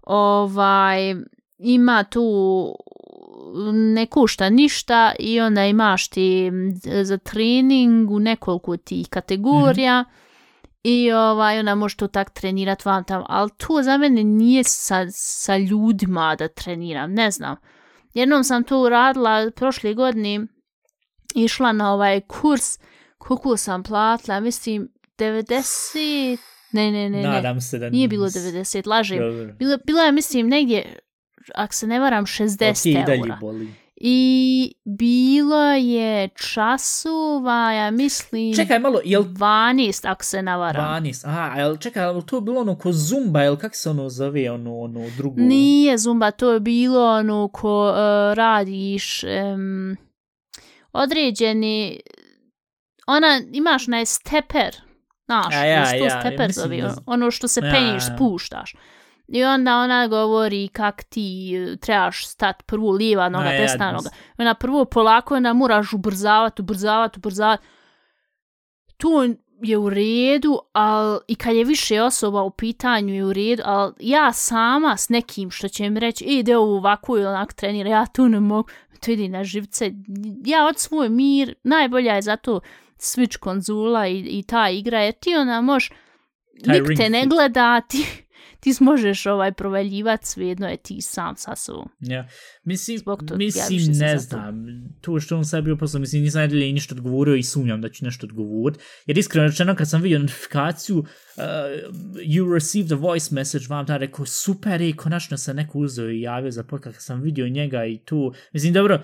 [0.02, 1.16] ovaj,
[1.58, 2.24] ima tu
[3.74, 6.52] ne kušta ništa i onda imaš ti
[6.86, 10.06] e, za trening u nekoliko tih kategorija
[10.84, 15.06] i ovaj, onda možeš to tak trenirat vam tam, ali to za mene nije sa,
[15.12, 17.56] sa ljudima da treniram, ne znam.
[18.14, 20.48] Jednom sam to uradila prošle godine,
[21.36, 22.80] išla na ovaj kurs,
[23.18, 26.38] koliko sam platila, mislim 90,
[26.72, 29.20] ne, ne, ne, ne, Nadam se da nije bilo nis- 90, lažem.
[29.20, 29.54] Dobro.
[29.54, 31.00] Bilo, bilo je, mislim, negdje,
[31.56, 33.38] ako se ne varam, 60 Ok, i dalje eura.
[33.42, 33.74] boli.
[33.96, 41.04] I bilo je časova, ja mislim, Čekaj malo, jel 12, ako se ne varam.
[41.04, 44.52] 12, aha, jel čekaj, jel to bilo ono ko Zumba, jel kak se ono zove,
[44.52, 45.42] ono, ono drugo?
[45.42, 47.96] Nije Zumba, to je bilo ono ko uh,
[48.34, 49.98] radiš um,
[50.94, 52.00] određeni,
[53.08, 54.76] ona, imaš onaj steper,
[55.32, 58.16] znaš, A ja, ja, steper mislim zove, da ono- ono što se Ja, penješ, ja.
[58.16, 58.76] spuštaš.
[59.28, 63.92] I onda ona govori kak ti eh, trebaš stat prvo lijeva noga, ja, desna da.
[63.92, 64.10] noga.
[64.38, 67.64] Ona prvo polako, onda moraš ubrzavati, ubrzavati, ubrzavati.
[68.98, 69.24] To
[69.64, 73.94] je u redu, ali i kad je više osoba u pitanju je u redu, ali
[74.00, 77.90] ja sama s nekim što će mi reći, e, ide ovo ovako ili onak trenira,
[77.90, 79.92] ja tu ne mogu, to ide na živce.
[80.46, 82.60] Ja od svoj mir, najbolja je zato
[83.02, 85.62] Switch konzula i, i ta igra, jer ti ona
[86.66, 88.06] Taj nik te ne gleda, ti,
[88.60, 91.90] ti možeš ovaj provaljivati, svejedno je ti sam sa sobom.
[92.00, 92.28] Ja.
[92.64, 94.20] Mislim, toga ja mislim sam ne to.
[94.20, 94.66] znam,
[95.02, 98.06] to što on sad bio poslao, mislim, nisam nadalje ništa odgovorio i sumnjam da ću
[98.06, 98.80] nešto odgovorit.
[99.06, 101.06] Jer iskreno rečeno, kad sam vidio notifikaciju, uh,
[102.16, 106.22] you received a voice message, vam da rekao, super je, konačno se neko uzeo i
[106.22, 109.04] javio za podcast, kad sam vidio njega i tu, mislim, dobro,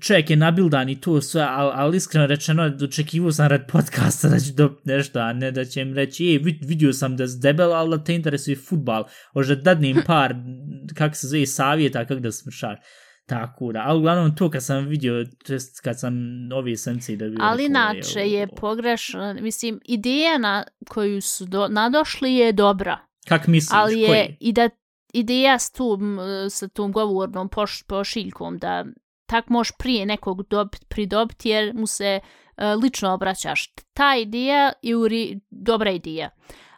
[0.00, 4.38] čovjek je nabildan i to sve, ali, ali iskreno rečeno, očekivao sam rad podcasta da
[4.38, 7.38] će dobiti nešto, a ne da će im reći, e, vid, vidio sam da si
[7.38, 10.34] debel, ali da te interesuje futbal, možda dadnem par,
[10.94, 12.78] kak se zove, savjeta kako da smršaš.
[13.26, 16.14] Tako da, ali uglavnom to kad sam vidio, to jest kad sam
[16.52, 21.68] ove sence da bio Ali inače evo, je pogrešno, mislim, ideja na koju su do,
[21.68, 24.36] nadošli je dobra, Kak misliš, ali je koji?
[24.40, 24.70] i da
[25.12, 28.84] ideja s tom, e, sa tom govornom poš, pošiljkom da
[29.26, 32.20] tak možeš prije nekog dobit, pridobiti jer mu se
[32.56, 33.74] e, lično obraćaš.
[33.94, 36.30] Ta ideja je uri, dobra ideja.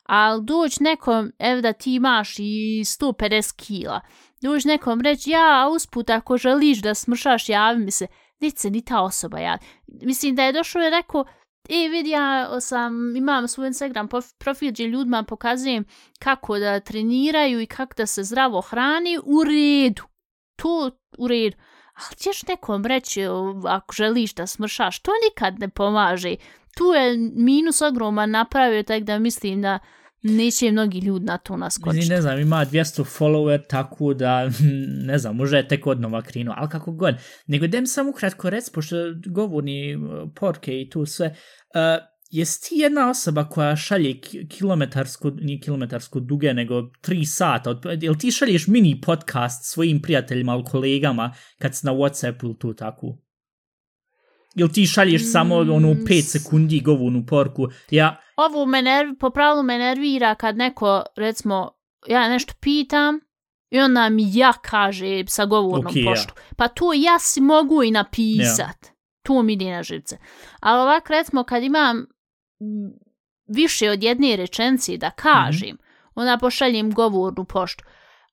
[0.03, 4.01] Ali doć nekom, evo da ti imaš i 150 kila,
[4.43, 8.07] doć nekom reći, ja, usput, ako želiš da smršaš, javi mi se,
[8.41, 9.59] niti se ni ta osoba javi.
[9.87, 11.25] Mislim da je došao i rekao,
[11.69, 15.85] e, vidi, ja sam, imam svoj Instagram profil gdje ljudima pokazujem
[16.19, 20.03] kako da treniraju i kako da se zdravo hrani, u redu.
[20.57, 21.57] To u redu
[21.97, 23.23] ali ćeš nekom reći
[23.67, 26.35] ako želiš da smršaš, to nikad ne pomaže.
[26.77, 29.79] Tu je minus ogroman napravio, tako da mislim da
[30.23, 32.09] neće mnogi ljudi na to naskočiti.
[32.09, 34.51] Ne znam, ima 200 follower, tako da,
[35.11, 37.15] ne znam, može je tek odnova krenuo, ali kako god.
[37.47, 39.99] Nego dem samo ukratko rec, pošto govorni
[40.35, 46.55] porke i tu sve, uh, jesi ti jedna osoba koja šalje kilometarsko, nije kilometarsko duge,
[46.55, 47.81] nego tri sata?
[48.01, 52.75] Jel ti šalješ mini podcast svojim prijateljima ili kolegama kad si na Whatsappu ili tu
[52.75, 53.18] tako?
[54.55, 57.68] Jel ti šalješ mm, samo ono 5 sekundi govornu porku?
[57.90, 58.20] Ja...
[58.37, 61.70] Ovo me nervi, po pravilu me nervira kad neko, recimo,
[62.09, 63.20] ja nešto pitam
[63.70, 66.33] i onda mi ja kaže sa govornom okay, poštu.
[66.37, 66.55] Ja.
[66.57, 68.85] Pa to ja si mogu i napisat.
[68.85, 68.90] Ja.
[69.22, 70.18] To mi ide na živce.
[70.61, 72.07] Ali ovak, recimo, kad imam
[73.47, 76.12] više od jedne rečenci da kažem, mm -hmm.
[76.14, 77.85] onda pošaljem govornu poštu.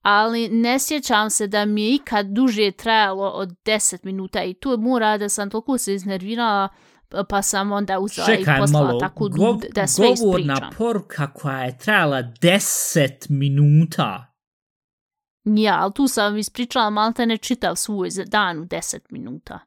[0.01, 4.77] Ali ne sjećam se da mi je ikad duže trajalo od 10 minuta i tu
[4.77, 6.69] mora da sam toliko se iznervirala
[7.29, 10.25] pa sam onda uzela Čekaj, i poslala malo, tako gov, da sve ispričam.
[10.25, 14.33] Govorna poruka koja je trajala 10 minuta.
[15.43, 19.59] Ja, ali tu sam ispričala malo te ne čitav svoj dan u 10 minuta.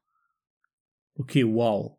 [1.19, 1.96] Ok, wow.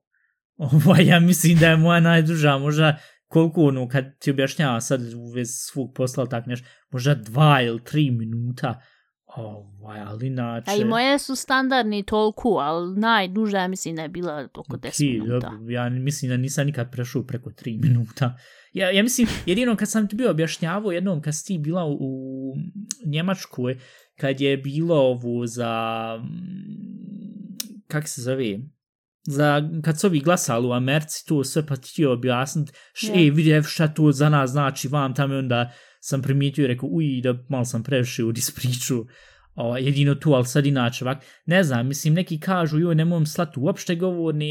[0.58, 5.32] Ovo, ja mislim da je moja najduža, možda koliko ono, kad ti objašnjava sad u
[5.36, 8.82] vez svog posla, tak neš, možda dva ili tri minuta,
[9.26, 10.72] ovaj, ali inače...
[10.72, 15.22] A i moje su standardni toliko, ali najduža, mislim da je bila oko 10 okay,
[15.22, 15.50] minuta.
[15.50, 18.38] Dobro, ja mislim da nisam nikad prešao preko 3 minuta.
[18.74, 21.93] Ja, ja mislim, jedino kad sam ti bio objašnjavao, jednom kad si ti bila u,
[21.93, 22.54] u
[23.06, 23.78] Njemačkoj,
[24.20, 25.72] kad je bilo ovo za...
[27.88, 28.60] Kak se zove?
[29.28, 33.28] Za, kad su ovi glasali u Americi, to sve pa ti objasniti, š, yeah.
[33.28, 37.06] e, vidi, šta to za nas znači vam tamo, onda sam primijetio i rekao, uj,
[37.24, 39.06] da malo sam previše u dispriču,
[39.56, 43.60] o, jedino tu, ali sad inače, ovak, ne znam, mislim, neki kažu, joj, nemoj slati
[43.60, 44.46] uopšte govorne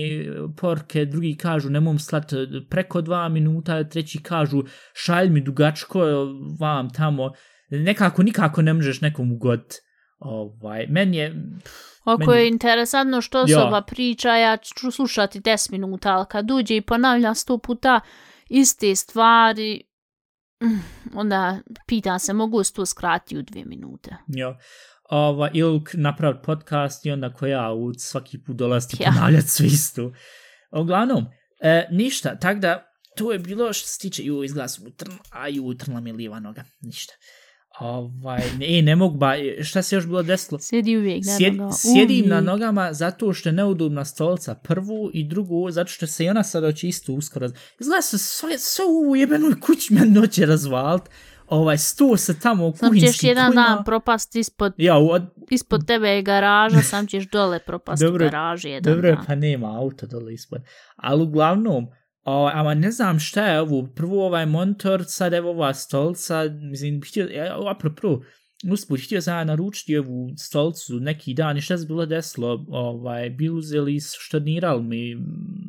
[0.56, 2.36] porke, drugi kažu, nemoj slati
[2.70, 4.62] preko dva minuta, treći kažu,
[4.94, 6.00] šalj mi dugačko
[6.60, 7.32] vam tamo,
[7.70, 9.76] nekako, nikako ne možeš nekom ugoditi.
[10.18, 11.34] Ovaj, meni je...
[12.04, 12.40] Ako meni...
[12.42, 13.82] je interesantno što osoba ja.
[13.82, 18.00] priča, ja ću slušati 10 minuta, ali kad uđe i ponavlja sto puta
[18.48, 19.82] iste stvari,
[20.62, 20.78] mm,
[21.14, 24.16] onda pita se, mogu se to skrati u dvije minute.
[24.26, 24.58] Ja.
[25.10, 29.10] Ova, ili napraviti podcast i onda koja u svaki put dolaziti ja.
[29.10, 30.12] ponavljati sve isto.
[30.70, 31.26] Uglavnom,
[31.60, 34.82] e, ništa, tak da, to je bilo što se tiče, ju izglasu,
[35.30, 37.14] a ju utrla mi lijeva noga, ništa.
[37.80, 40.58] Ovaj, ne, ne mogu ba, šta se još bilo desilo?
[40.58, 42.26] Sjedi uvijek, ne Sjed, Sjedim uvijek.
[42.30, 46.42] na nogama zato što je neudobna stolica prvu i drugu, zato što se i ona
[46.42, 47.48] sad oći isto uskoro.
[47.80, 51.02] Izgleda se sve, sve u jebenoj kući me noće razvalt.
[51.48, 53.62] Ovaj, sto se tamo u kuhinski Sam ćeš jedan kujma.
[53.62, 55.22] dan propast ispod, ja, od...
[55.50, 59.24] ispod tebe je garaža, sam ćeš dole propast dobro, u garaži jedan dobro, dan.
[59.26, 60.62] pa nema auto dole ispod.
[60.96, 61.86] Ali uglavnom,
[62.26, 67.00] O, ama ne znam šta je ovo, prvo ovaj monitor, sad evo ova stolca, mislim,
[67.08, 67.28] htio,
[67.70, 68.20] apropo,
[68.72, 73.50] usput, htio sam naručiti ovu stolcu neki dan i šta se bilo desilo, ovaj, bi
[73.50, 75.16] uzeli, štornirali mi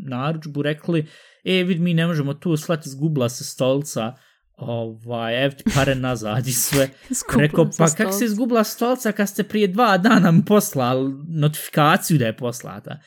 [0.08, 1.08] naručbu, rekli,
[1.43, 4.15] e, vid, mi ne možemo tu slati, zgubla se stolca,
[4.58, 6.89] ovaj, ev ti pare nazad i sve.
[7.38, 9.12] Rekao, pa kak se izgubila stolca?
[9.12, 13.00] Kad ste prije dva dana mi poslali notifikaciju da je poslata?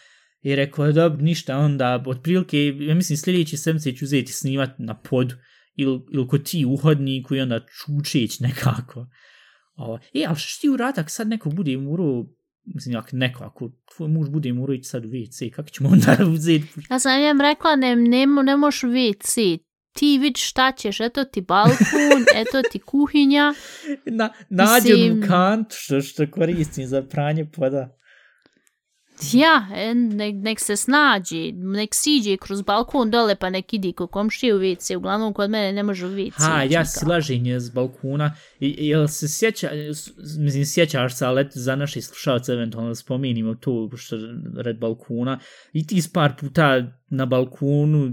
[0.42, 4.94] I rekao je, dobro, ništa, onda, otprilike, ja mislim, sljedeći sedmice ću uzeti snimat na
[4.94, 5.34] pod,
[5.76, 9.06] ili, ili kod ti uhodniku i onda čučeć nekako.
[9.76, 12.04] O, e, ali što ti u ratak sad neko bude muro,
[12.64, 16.16] mislim, ako neko, ako tvoj muž bude muro ići sad u WC, kako ćemo onda
[16.34, 16.66] uzeti?
[16.90, 19.58] Ja sam jem rekla, ne, ne, ne možeš WC,
[19.92, 23.54] ti vidi šta ćeš, eto ti balkon, eto ti kuhinja.
[24.06, 25.28] Na, nađem mislim...
[25.28, 27.96] kant što, što koristim za pranje poda.
[29.32, 34.10] Ja, e, nek, nek se snađi, nek siđe kroz balkon dole pa nek idi kod
[34.10, 36.32] komšije u WC, uglavnom kod mene ne može u WC.
[36.36, 39.70] Ha, ja si laženje s balkona, I, jel se sjeća,
[40.38, 44.16] mislim sjećaš se, ali za naše slušalce eventualno spominimo to što
[44.56, 45.38] red balkona,
[45.72, 48.10] i ti par puta na balkonu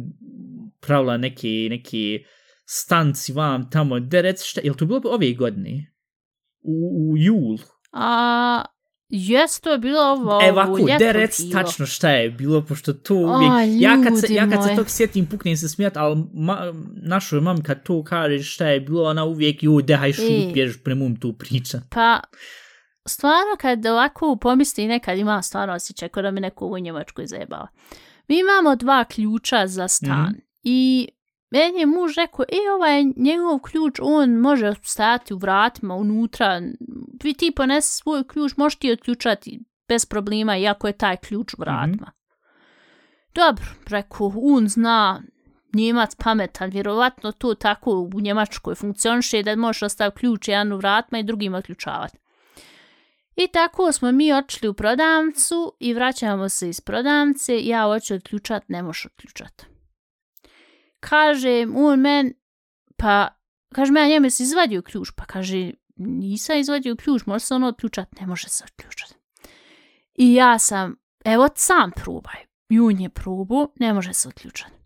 [0.79, 2.23] pravila neke, neke
[2.65, 5.93] stanci vam tamo, da reci šta, jel to bilo ove godine?
[6.61, 7.57] U, u jul?
[7.91, 8.63] A,
[9.09, 11.51] Jes, to je bilo ovo, E, ovo ovako, ljeto de rec bilo.
[11.53, 13.81] tačno šta je bilo, pošto to O, uvijek...
[13.81, 17.63] ja kad, se, ja kad se tog sjetim, puknem se smijat, ali ma, našoj mami
[17.63, 20.25] kad to kaže šta je bilo, ona uvijek, ju, dehaj šut,
[20.57, 20.69] E.
[20.83, 21.81] premum tu priča.
[21.89, 22.19] Pa,
[23.07, 27.67] stvarno kad ovako pomisli nekad ima stvarno osjećaj kao da mi neko u Njemačkoj zajebava.
[28.27, 30.39] Mi imamo dva ključa za stan Mhm.
[30.63, 31.07] i
[31.51, 36.61] meni je muž rekao, e, ovaj njegov ključ, on može stajati u vratima unutra,
[37.23, 41.57] vi ti ponesi svoj ključ, možeš ti otključati bez problema, iako je taj ključ u
[41.59, 42.11] vratima.
[43.35, 45.21] Dobro, rekao, on zna
[45.73, 51.19] Njemac pametan, vjerovatno to tako u Njemačkoj funkcioniše da možeš ostaviti ključ jedan u vratima
[51.19, 52.17] i drugim otključavati.
[53.35, 58.63] I tako smo mi otišli u prodavnicu i vraćamo se iz prodavnice, ja hoću otključat,
[58.67, 59.76] ne možeš otključat
[61.09, 62.33] kažem, on men,
[62.97, 63.29] pa,
[63.73, 68.15] kaže ja njemu se izvadio ključ, pa kaže, nisam izvadio ključ, može se ono otključati,
[68.21, 69.13] ne može se otključati.
[70.15, 74.76] I ja sam, evo sam probaj, i on je probu, ne može se otključati.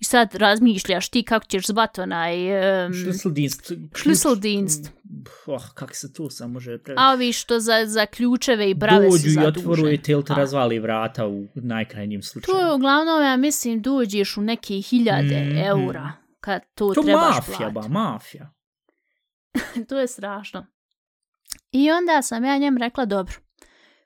[0.00, 2.34] I sad razmišljaš ti kako ćeš zvat onaj...
[2.86, 3.76] Um, Schlüsseldienst.
[3.92, 4.88] Schlüsseldienst.
[5.46, 6.94] Oh, kako se to sam može pre...
[6.98, 9.40] a ovi što za, za ključeve i brave su Dođu
[9.80, 12.58] i ili te razvali vrata u najkrajnjim To slučaju.
[12.58, 15.56] je uglavnom, ja mislim, dođeš u neke hiljade Mhm.
[15.58, 17.74] eura kad to, To trebaš mafija, platiti.
[17.74, 18.52] ba, mafija.
[19.88, 20.66] to je strašno.
[21.72, 23.34] I onda sam ja njem rekla, dobro,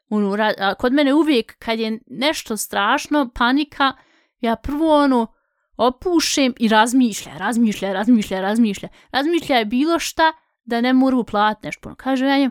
[0.08, 0.36] ono,
[0.78, 3.92] kod mene uvijek kad je nešto strašno, panika,
[4.40, 5.26] ja prvo ono
[5.78, 8.88] opušem i razmišlja, razmišlja, razmišlja, razmišlja.
[9.10, 10.32] Razmišlja je bilo šta
[10.64, 11.94] da ne moru platiti nešto.
[11.94, 12.50] Kaže ja njem,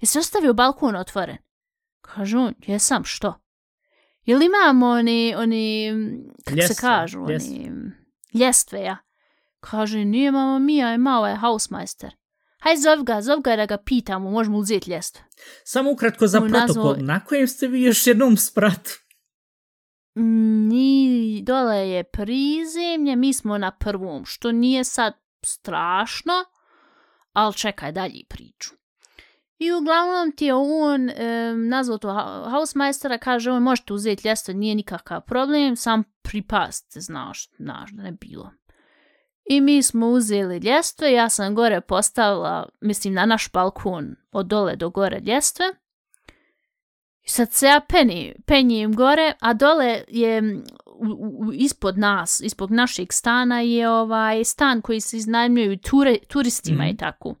[0.00, 1.36] jesi ostavio balkon otvoren?
[2.00, 3.34] Kaže on, jesam, što?
[4.24, 5.92] Jel imamo oni, oni,
[6.44, 7.56] kako se Ljestve, kažu, ljestve.
[7.56, 7.70] oni,
[8.34, 8.96] ljestve, ja.
[9.60, 12.16] Kaže, nije mama mija, ima ovaj hausmeister.
[12.58, 15.24] Haj zov ga, zov ga da ga pitamo, možemo uzeti ljestve.
[15.64, 18.90] Samo ukratko za U protokol, nazvu- na kojem ste vi još jednom spratu?
[20.16, 26.32] Mm, Ni, dole je prizemlje, mi smo na prvom, što nije sad strašno,
[27.32, 28.80] ali čekaj dalje priču.
[29.58, 34.74] I uglavnom ti je on e, nazvao to ha- kaže on možete uzeti ljestve, nije
[34.74, 38.50] nikakav problem, sam pripast, znaš, znaš da ne bilo.
[39.44, 44.76] I mi smo uzeli ljestve, ja sam gore postavila, mislim na naš balkon od dole
[44.76, 45.64] do gore ljestve.
[47.30, 51.06] I sad se ja peni, penjem gore, a dole je mm, u,
[51.46, 56.90] u, ispod nas, ispod našeg stana je ovaj stan koji se iznajmljuju ture, turistima Mhm.
[56.94, 57.34] i tako.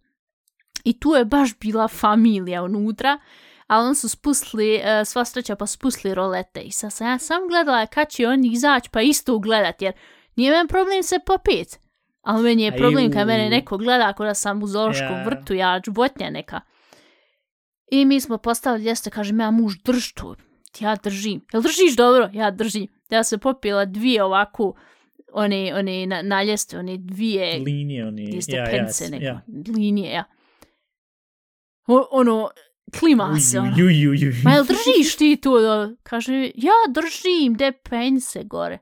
[0.84, 3.18] I tu je baš bila familija unutra,
[3.66, 6.60] ali on su spustili, uh, sva sreća pa spustili rolete.
[6.60, 9.92] I sad sam ja sam gledala kad će oni izaći pa isto ugledat, jer
[10.36, 11.78] nije men problem se popet.
[12.22, 15.24] Ali meni je problem kad mene neko gleda ako da sam u zoološkom Ja.
[15.24, 16.60] vrtu, ja džbotnja neka.
[17.90, 20.36] I mi smo postavili ljeste, kaže, ja muž, drž to.
[20.80, 21.40] Ja držim.
[21.52, 22.30] Jel držiš dobro?
[22.32, 22.86] Ja držim.
[23.10, 24.74] Ja se popila dvije ovako,
[25.32, 29.42] one, one na, na ljeste, one dvije Linije, gdje ja, stepence ja, neko, ja.
[29.76, 30.24] linije, ja.
[31.86, 32.50] O, ono,
[32.98, 33.72] klima se, ono.
[33.76, 34.34] Uj, uj, uj, uj.
[34.44, 35.50] Ma jel držiš ti to?
[36.02, 38.78] Kaže, ja držim, de penj se gore.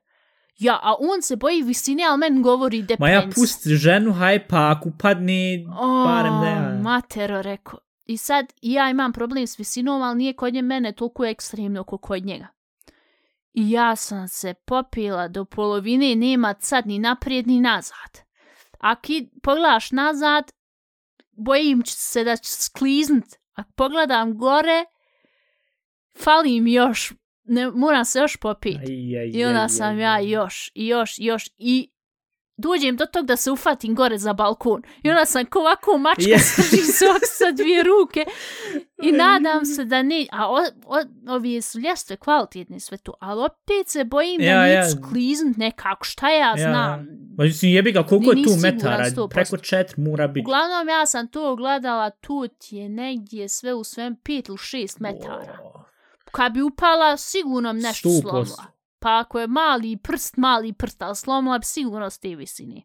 [0.59, 3.41] Ja, a on se boji visine, ali men govori de Ma ja penj se.
[3.41, 5.65] pusti ženu, haj pa ako padne,
[6.05, 6.81] barem da ja...
[6.83, 7.79] matero, rekao.
[8.09, 11.99] I sad ja imam problem s visinom, ali nije kod nje mene toliko ekstremno kako
[11.99, 12.47] kod njega.
[13.53, 18.29] I ja sam se popila do polovine, nema sad ni naprijed ni nazad.
[18.79, 20.53] Ako i pogledaš nazad,
[21.33, 23.25] bojim se da će skliznut.
[23.53, 24.85] Ako pogledam gore,
[26.23, 27.13] fali mi još,
[27.45, 28.93] ne, moram se još popiti.
[29.33, 31.91] I onda aj, sam aj, ja još, i još, još, i
[32.59, 34.83] dođem do tog da se ufatim gore za balkon.
[35.03, 36.57] I onda sam ko ovako mačka yes.
[36.57, 38.25] držim se ovak sa dvije ruke.
[39.03, 40.97] I nadam se da ne, a o, o,
[41.35, 44.85] ovi su ljestve kvalitetne sve to, ali opet se bojim Ja, da ja.
[44.85, 46.57] neću skliznut nekako, šta ja, Ja.
[46.57, 47.07] znam.
[47.37, 49.05] Ma mislim, jebi ga, koliko je tu metara?
[49.05, 49.31] siguran 100%.
[49.31, 50.45] Preko četiri mora biti.
[50.45, 54.97] Uglavnom ja sam to gledala, tu ti je negdje sve u svem 5 ili 6
[55.01, 55.59] metara.
[55.65, 55.83] O,
[56.33, 58.21] Kad bi upala, sigurno nešto 100%.
[58.23, 58.78] slomila.
[58.99, 62.83] Pa ako je mali prst, mali prst, ali slomila bi sigurno s te visine.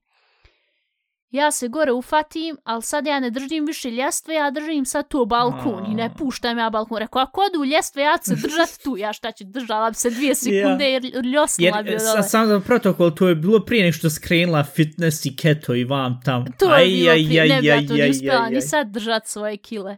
[1.34, 5.26] Ja se gore ufatim, ali sad ja ne držim više ljestve, ja držim sad tu
[5.26, 6.97] balkon i ne puštam ja balkon.
[6.97, 8.97] Rekao, ako odu ljestve, ja ću se držat tu.
[8.97, 12.24] Ja šta ću, držala bi se dvije sekunde jer ljosnula Jer, bi sa, dole.
[12.24, 16.22] sam za protokol, to je bilo prije nek što skrenula fitness i keto i vam
[16.26, 16.45] tam.
[16.59, 19.57] To je bilo prije, aj, ne bi ja to ni uspjela ni sad držat svoje
[19.57, 19.97] kile.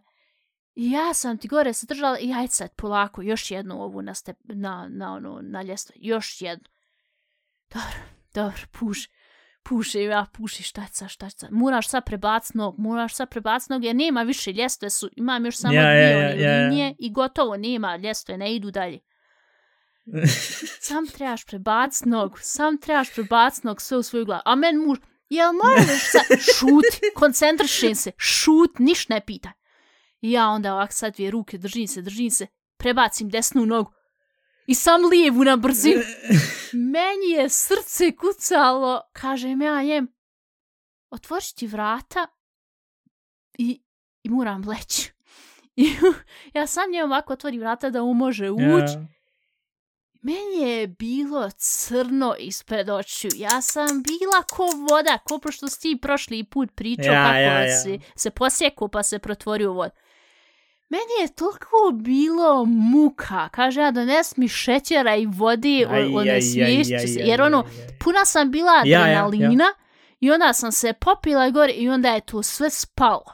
[0.76, 4.14] I ja sam ti gore se držala i aj sad polako, još jednu ovu na,
[4.14, 6.66] step, na, na, ono, na ljestve, još jednu.
[7.74, 8.00] Dobro,
[8.34, 9.10] dobro, puš,
[9.64, 13.30] puši, ja puši, šta će sad, šta će sad, moraš sad prebac nog, moraš sad
[13.30, 16.68] prebac nog, jer nema više ljestve su, imam još samo Ja, dvije ja, ja, ja,
[16.68, 19.00] linije i gotovo nema ljestve, ne idu dalje.
[20.88, 24.42] sam trebaš prebac nogu, sam trebaš prebac nogu sve u svoju glavu.
[24.46, 24.98] A men muž,
[25.30, 29.52] jel možeš sad, šut, koncentrišen se, šut, niš ne pitaj.
[30.22, 32.48] I ja onda ovak sad dvije ruke, držim se, držim se,
[32.78, 33.92] prebacim desnu nogu
[34.68, 36.02] i sam lijevu na brzinu.
[36.94, 40.08] Meni je srce kucalo, kažem ja jem,
[41.10, 42.28] otvoriš ti vrata
[43.58, 43.82] i,
[44.24, 45.12] i moram leći.
[45.76, 45.88] I
[46.54, 48.94] ja sam njem ovako otvori vrata da on može ući.
[48.94, 49.08] Ja.
[50.22, 53.32] Meni je bilo crno ispred očiju.
[53.36, 57.62] Ja sam bila ko voda, ko pošto si ti prošli put pričao Ja, kako ja,
[57.62, 57.78] ja.
[57.78, 59.92] Si, se posjekao pa se pretvorio u vodu.
[60.90, 63.50] Meni je toliko bilo muka.
[63.50, 67.20] Kaže, ja dones mi šećera i vodi, Aj, o, aj, ne aj, smiješću aj, se.
[67.20, 67.64] Jer ono,
[68.04, 69.26] puna sam bila Ja, ja, ja.
[69.26, 69.66] adrenalina
[70.20, 73.26] i onda sam se popila gore i onda je to sve spalo.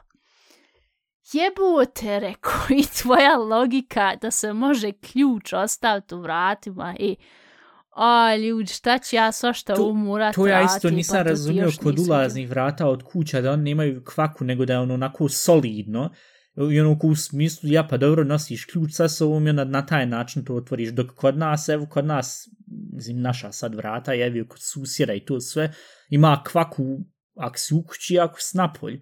[1.33, 7.15] Jebote, reko, i tvoja logika da se može ključ ostaviti u vratima i
[7.95, 11.99] a ljudi, šta ću ja svašta To- umurat To ja isto nisam pa razumio kod
[11.99, 16.09] ulaznih vrata od kuća da oni nemaju kvaku nego da je ono onako solidno
[16.71, 20.05] i ono u smislu ja pa dobro nosiš ključ sa sobom i onda na taj
[20.05, 20.89] način to otvoriš.
[20.89, 22.49] Dok kod nas evo kod nas
[22.93, 25.73] mislim naša sad vrata je kod susjera i to sve
[26.09, 26.99] ima kvaku
[27.35, 29.01] ako si u kući ako si napolju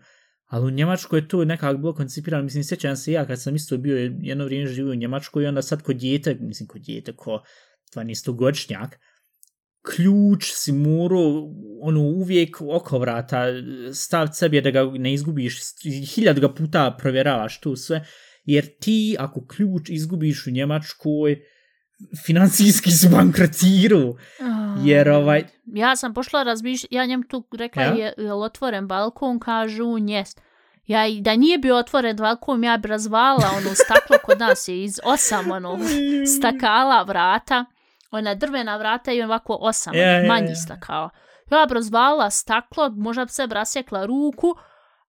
[0.50, 3.78] ali u Njemačkoj je to nekako bilo koncipirano, mislim, sjećam se ja kad sam isto
[3.78, 7.44] bio jedno vrijeme živio u Njemačkoj i onda sad kod djete, mislim kod djete, ko
[7.96, 8.88] 12-godišnjak,
[9.82, 13.44] ključ si morao ono uvijek oko vrata
[13.94, 15.60] staviti sebi da ga ne izgubiš.
[16.16, 18.06] Hiljadu ga puta provjeravaš to sve
[18.46, 21.42] jer ti ako ključ izgubiš u Njemačkoj
[22.26, 27.94] financijski si bankrotirao A, jer ovaj Ja sam pošla razmišljati, ja njem tu rekla Ja?
[27.94, 30.42] je, je otvoren balkon, kažu njest.
[30.86, 34.84] Ja, i da nije bio otvoren balkon, ja bi razvala ono staklo kod nas je
[34.84, 35.80] iz osam ono,
[36.38, 37.66] stakala vrata,
[38.12, 40.56] ona drvena vrata i ovako osam, Ja, ja, manji ja.
[40.56, 41.10] stakala.
[41.52, 44.56] Ja bi razvala staklo, možda bi se rasjekla ruku,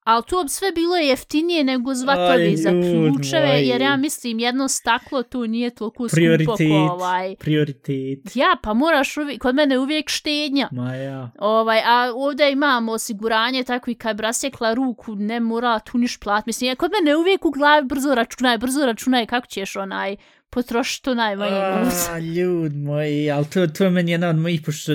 [0.05, 3.69] ali to bi sve bilo jeftinije nego zvatovi za ključeve, moj.
[3.69, 7.37] jer ja mislim jedno staklo tu nije toliko skupo prioritet ko ovaj.
[7.37, 10.69] prioritet Ja, pa moraš uvijek, kod mene je uvijek štednja.
[10.73, 15.79] ma ja Ovaj, a ovdje imamo osiguranje, tako i kad bi rasjekla ruku, ne mora
[15.79, 16.47] tu niš plat.
[16.47, 20.17] Mislim, ja, kod mene je uvijek u glavi brzo računaj, brzo računaj kako ćeš onaj
[20.51, 22.19] potrošiti to najmanje novca.
[22.19, 24.93] Ljud moj, ali to, to je meni jedna od mojih, pošto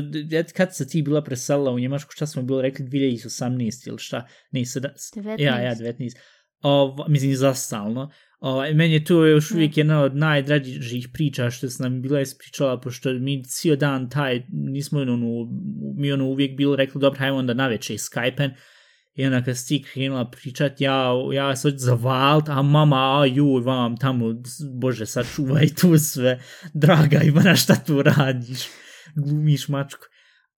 [0.55, 4.65] kad se ti bila preselila u Njemačku, šta smo bilo rekli, 2018 ili šta, ne,
[4.65, 5.41] sada, 19.
[5.41, 6.17] ja, ja, 19,
[6.61, 8.11] Ovo, mislim, zastalno.
[8.39, 12.79] Ovaj, meni je to još uvijek jedna od najdrađih priča što se nam bila ispričala,
[12.79, 15.17] pošto mi cijel dan taj, nismo ono,
[15.97, 18.51] mi ono uvijek bilo rekli, dobro, hajmo onda na večer Skype-en,
[19.15, 23.61] I onda kad si krenula pričat, ja, ja se hoću zavalt, a mama, a juj,
[23.61, 24.25] vam tamo,
[24.73, 26.39] bože, sačuvaj tu sve,
[26.73, 28.67] draga Ivana, šta tu radiš?
[29.15, 30.05] Glumiš mačku.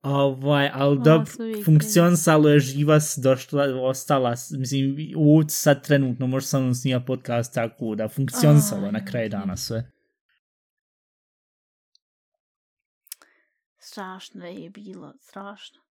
[0.02, 6.74] Ovaj, ali dobro, uvijek funkcionisalo je živa, došla, ostala, mislim, ovdje sad trenutno može samo
[6.74, 9.92] snima podcast tako da funkcionisalo Aj, na kraju dana sve.
[13.80, 15.87] Strašno je bilo, strašno.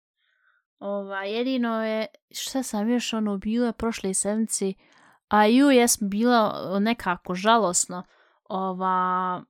[0.83, 4.72] Ova, jedino je, šta sam još ono bila prošle sedmice,
[5.28, 8.03] a ju jesam bila nekako žalosno,
[8.49, 9.43] ova,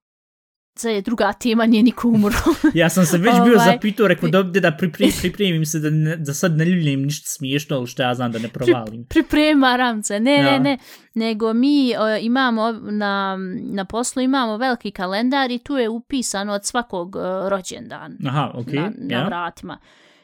[0.75, 2.35] sad je druga tema, nije niko umro.
[2.75, 6.17] Ja sam se već bio Ovaj, zapitao, rekao da, da pripremim, pripremim se da, ne,
[6.17, 9.05] da sad ne ljuljem ništa smiješno, ali što ja znam da ne provalim.
[9.05, 10.21] priprema ramce.
[10.21, 10.43] Ne, Ja.
[10.53, 10.79] ne, ne.
[11.15, 13.37] Nego mi o, imamo na,
[13.73, 18.75] na poslu imamo veliki kalendar i tu je upisano od svakog o, rođendan Aha, okej,
[18.81, 19.27] na, na ja.
[19.27, 19.79] vratima.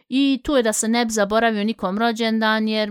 [0.08, 2.90] I tu je da se ne bi zaboravio nikom rođendan, jer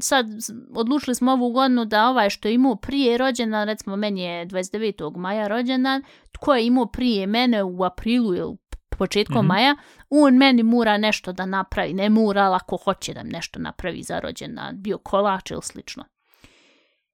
[0.00, 0.26] sad
[0.74, 5.16] odlučili smo ovu godinu da ovaj što je imao prije rođendan, recimo meni je 29.
[5.16, 6.02] maja rođendan,
[6.32, 8.56] tko je imao prije mene u aprilu ili
[8.98, 9.46] početkom Mhm.
[9.46, 9.76] maja,
[10.10, 14.18] on meni mora nešto da napravi, ne mora, ali ako hoće da nešto napravi za
[14.20, 16.04] rođendan, bio kolač ili slično.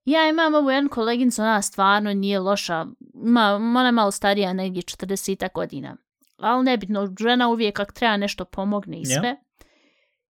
[0.05, 2.87] Ja imam ovu jednu koleginicu, ona stvarno nije loša,
[3.27, 5.97] ima, ona je malo starija, negdje 40 godina.
[6.39, 9.37] Ali nebitno, žena uvijek kak treba nešto pomogne i sve.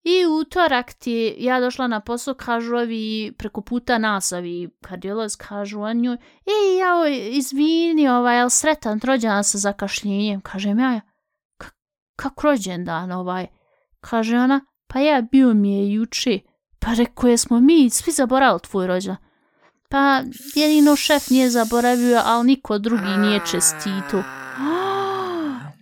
[0.03, 5.81] I utorak ti ja došla na posao, kažu ovi preko puta nas, ovi kardiolozi kažu
[5.81, 6.11] on nju,
[6.45, 10.41] ej, jao, izvini, ovaj, jel sretan rođendan sa zakašljenjem?
[10.41, 11.01] Kažem ja,
[11.57, 11.71] "Ka-
[12.15, 13.47] kako rođendan ovaj?
[14.01, 16.41] Kaže ona, pa ja bio mi je juči.
[16.79, 19.23] Pa rekao, jesmo mi svi zaboravili tvoj rođendan?
[19.89, 20.21] Pa
[20.55, 24.23] jedino šef nije zaboravio, ali niko drugi nije čestito.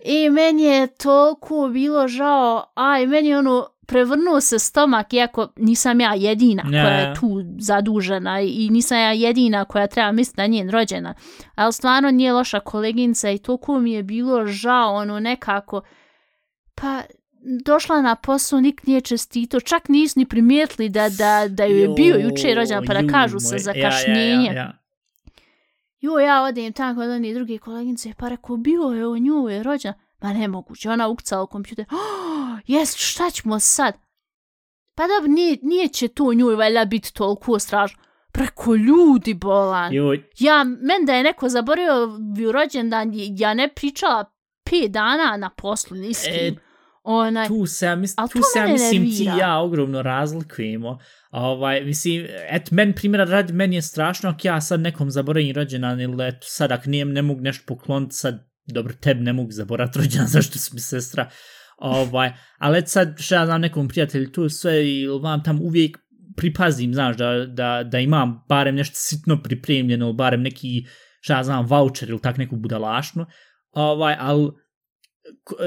[0.04, 6.00] I meni je toliko bilo žao, aj, meni je ono, prevrnuo se stomak, iako nisam
[6.00, 10.70] ja jedina koja je tu zadužena i nisam ja jedina koja treba misliti na njen
[10.70, 11.14] rođena.
[11.54, 15.82] Ali stvarno nije loša koleginca i toliko mi je bilo žao, ono nekako,
[16.74, 17.02] pa
[17.64, 21.88] došla na posao, nik nije čestito, čak nisu ni primijetili da, da, da ju je
[21.88, 24.46] bio juče rođena, pa da kažu se ja, zakašnjenje.
[24.46, 24.81] Ja, ja, ja.
[26.02, 29.62] Jo, ja odem tamo kod oni drugi koleginice, pa rekao, bio je o nju je
[29.62, 29.94] rođena.
[30.20, 31.84] Ma nemoguće, ona ukcala u kompjuter.
[31.92, 33.94] Oh, jes, šta ćemo sad?
[34.96, 38.02] Pa dobro, nije, nije će tu nju valjda biti toliko strašno.
[38.32, 39.92] Preko ljudi bolan.
[39.94, 44.24] Joj, Ja, men da je neko zaboravio bi rođendan, ja ne pričala
[44.70, 46.56] pet dana na poslu, ni s E, kim.
[47.04, 50.98] Onaj, tu se, ja mis, tu se ja mislim ti ja ogromno razlikujemo.
[51.30, 56.00] Ovaj, mislim, et, men primjera radi, meni je strašno ako ja sad nekom zaboravim rođendan
[56.00, 59.98] ili eto, sad ako nijem ne mogu nešto pokloniti, sad, dobro, tebi ne mogu zaboraviti
[59.98, 61.30] rođendan, zašto su mi sestra.
[61.78, 65.98] Ovaj, ali et sad, što ja znam nekom prijatelju, tu sve ili vam tam uvijek
[66.36, 70.86] pripazim, znaš, da, da, da imam barem nešto sitno pripremljeno, barem neki,
[71.20, 73.26] što ja znam, voucher ili tak neku budalašnu,
[73.72, 74.50] ovaj, ali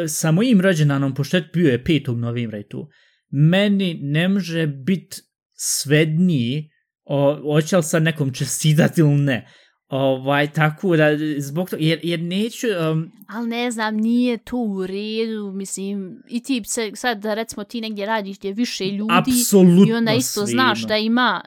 [0.08, 2.16] sa mojim rođendanom, pošto je bio je 5.
[2.16, 2.88] novembra i tu,
[3.30, 5.18] meni ne može biti
[5.54, 6.70] svedniji
[7.04, 9.48] o, hoće li sad nekom čestitati ili ne.
[9.88, 11.08] Ovaj, tako da,
[11.38, 16.44] zbog toga, jer, jer neću, um, ali ne znam, nije to u redu, mislim, i
[16.44, 20.14] ti se, sad da recimo ti negdje radiš gdje je više ljudi apsolutno i onda
[20.14, 20.88] isto znaš svejedno.
[20.88, 21.42] da ima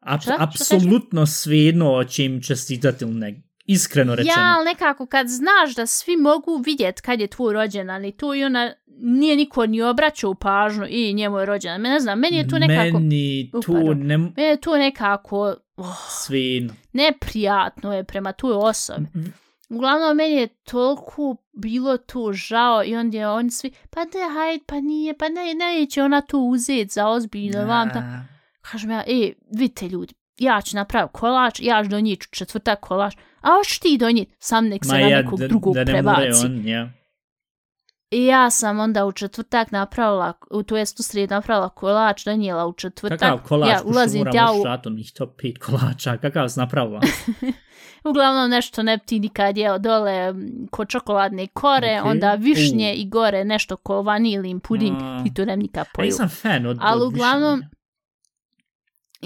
[0.00, 0.32] Ap, Šta?
[0.32, 3.42] Šta apsolutno svejedno će im čestitati ili ne.
[3.64, 4.42] Iskreno rečeno.
[4.42, 8.34] Ja, ali nekako kad znaš da svi mogu vidjet kad je tvoj rođendan i to
[8.34, 11.80] i ona nije niko ni obraćao pažnju i njemu je rođendan.
[11.80, 15.54] Me ne znam, meni je to nekako, Meni U, tu ne, meni je to nekako
[15.76, 16.74] oh, svejedno.
[16.92, 19.06] neprijatno je prema toj osobi.
[19.68, 24.64] Uglavnom, meni je toliko bilo to žao i onda je oni svi, pa ne, hajde,
[24.66, 28.02] pa nije, pa ne, neće ona to uzeti za ozbiljno, vam tam.
[28.02, 28.24] Da.
[28.60, 33.14] Kažem ja, e, vidite ljudi, ja ću napraviti kolač, ja ću donijeti četvrtak kolač,
[33.44, 35.92] a hoćeš ti donijeti, sam nek se Ma na ja, nekog da, drugog da ne
[35.92, 36.46] prebaci.
[36.46, 36.90] on, ja.
[38.10, 42.66] I ja sam onda u četvrtak napravila, u to jest u srijedu napravila kolač, donijela
[42.66, 43.20] u četvrtak.
[43.20, 47.00] Kakav kolač, ja ulazim još u, šatom ih top 5 kolača, kakav si napravila?
[48.10, 52.10] uglavnom nešto ne ti nikad jeo dole m, ko čokoladne kore, Okej.
[52.10, 53.00] onda višnje U.
[53.00, 55.22] i gore nešto ko vanilin puding, A.
[55.26, 56.06] i to ne bi nikad Pa pojel.
[56.06, 57.70] nisam fan od, Ali od uglavnom, višanja.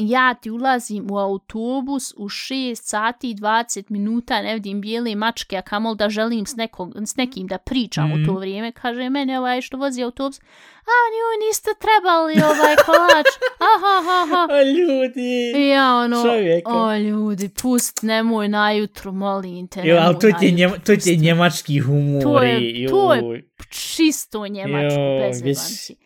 [0.01, 5.57] Ja ti ulazim u autobus u 6 sati i 20 minuta, ne vidim bijele mačke,
[5.57, 8.23] a kamol da želim s, nekog, s nekim da pričam Mhm.
[8.23, 8.73] u to vrijeme.
[8.73, 10.41] Kaže, mene ovaj što vozi autobus,
[10.85, 13.27] a njoj niste trebali ovaj kolač,
[13.69, 14.47] aha, aha, aha.
[14.51, 15.69] A ljudi!
[15.69, 16.71] Ja ono, Čovjeka.
[16.73, 21.11] o ljudi, pust, nemoj najutro, molim te, Jo, ali to ti je, njema, to ti
[21.11, 22.23] je njemački humor.
[22.23, 25.97] To je- to je čisto njemačko, Jo, bez jebanci.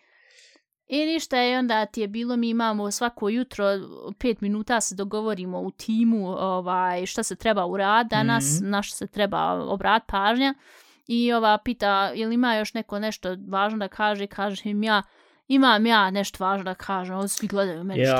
[0.87, 3.65] I ništa je onda ti je bilo, mi imamo svako jutro
[4.19, 8.69] pet minuta se dogovorimo u timu ovaj, šta se treba uraditi danas, Mhm.
[8.69, 10.53] na što se treba obrat pažnja.
[11.07, 15.01] I ova pita, je li ima još neko nešto važno da kaže, kažem ja,
[15.47, 18.15] imam ja nešto važno da kažem, ovo svi gledaju meni što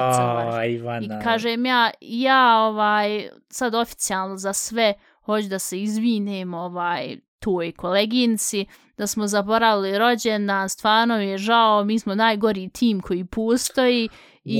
[1.05, 7.72] I kažem ja, ja ovaj, sad oficijalno za sve hoću da se izvinem ovaj, toj
[7.74, 8.66] koleginci,
[8.98, 14.10] da smo zaboravili rođendan, stvarno je žao, mi smo najgori tim koji postoji
[14.44, 14.60] i,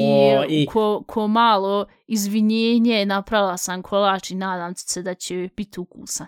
[0.50, 6.28] i- ko, ko malo izvinjenje napravila sam kolač i nadam se da će biti ukusan.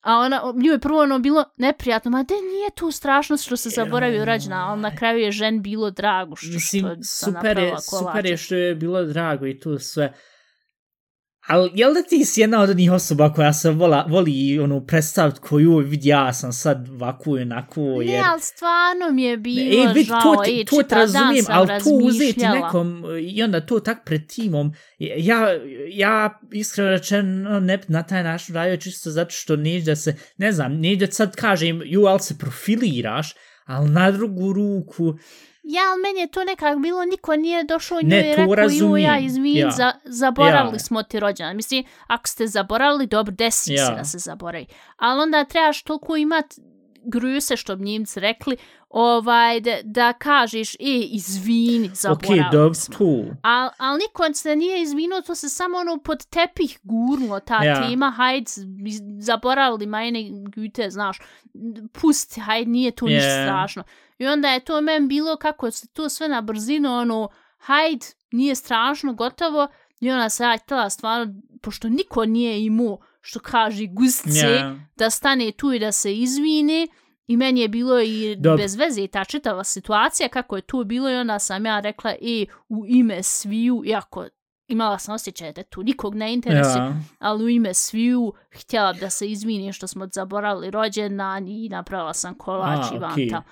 [0.00, 3.68] A ona, nju je prvo ono bilo neprijatno, ma de nije tu strašno što se
[3.70, 7.54] zaboravio rođendan, ali na kraju je žen bilo drago što, Mislim, što sam super je,
[7.54, 8.28] napravila super kolače.
[8.28, 10.12] je što je bilo drago i to sve.
[11.46, 15.40] Ali jel da ti si jedna od onih osoba koja se vola, voli ono, predstaviti
[15.40, 18.24] koju vidi ja sam sad ovako i onako, Ne, jer...
[18.30, 21.68] ali stvarno mi je bilo E, vid, žao, to, ti, ej, to dan razumijem, ali
[21.68, 25.48] to uzeti nekom e, i onda to tak pred timom, ja,
[25.88, 30.52] ja iskreno rečeno ne na taj način radio čisto zato što neću da se, ne
[30.52, 33.34] znam, neću da sad kažem, ju, ali se profiliraš,
[33.64, 35.14] ali na drugu ruku,
[35.66, 38.44] Ja, ali meni je to nekak bilo, niko nije došao Ne, njoj i to rekao,
[38.44, 39.70] ju, ja, razumijem, izvin, ja.
[39.70, 40.78] za, zaboravili Ja.
[40.78, 41.56] smo ti rođendan.
[41.56, 43.86] Mislim, ako ste zaboravili, dobro, desi Ja.
[43.86, 44.66] se da se zaboravi.
[44.96, 46.44] Ali onda trebaš toliko imat
[47.06, 48.56] gruse, što bi njimci rekli,
[48.88, 50.76] ovaj, da, da kažeš, e,
[51.10, 52.94] izvini, zaboravili dobro, smo.
[52.96, 53.24] tu.
[53.42, 57.88] Al, al niko se nije izvinuo, to se samo ono pod tepih gurnulo, ta Ja.
[57.88, 58.50] tema, hajde,
[59.18, 61.18] zaboravili majne güte, znaš,
[61.92, 63.44] pusti, hajde, nije to ništa Je.
[63.44, 63.82] strašno.
[64.18, 68.54] I onda je to men bilo kako se to sve na brzinu, ono, hajde, nije
[68.54, 69.68] strašno, gotovo,
[70.00, 74.76] i ona se ja htjela stvarno, pošto niko nije imao što kaže gusce, Ja.
[74.96, 76.88] da stane tu i da se izvine.
[77.26, 78.56] I meni je bilo i Dobro.
[78.56, 82.46] bez veze ta čitava situacija kako je tu bilo i onda sam ja rekla i
[82.68, 84.26] u ime sviju, iako
[84.68, 86.96] imala sam osjećaj da tu nikog ne interesuje, Ja.
[87.18, 92.34] ali u ime sviju htjela da se izvinim što smo zaboravili rođendan i napravila sam
[92.34, 93.42] kolač A, i vanta.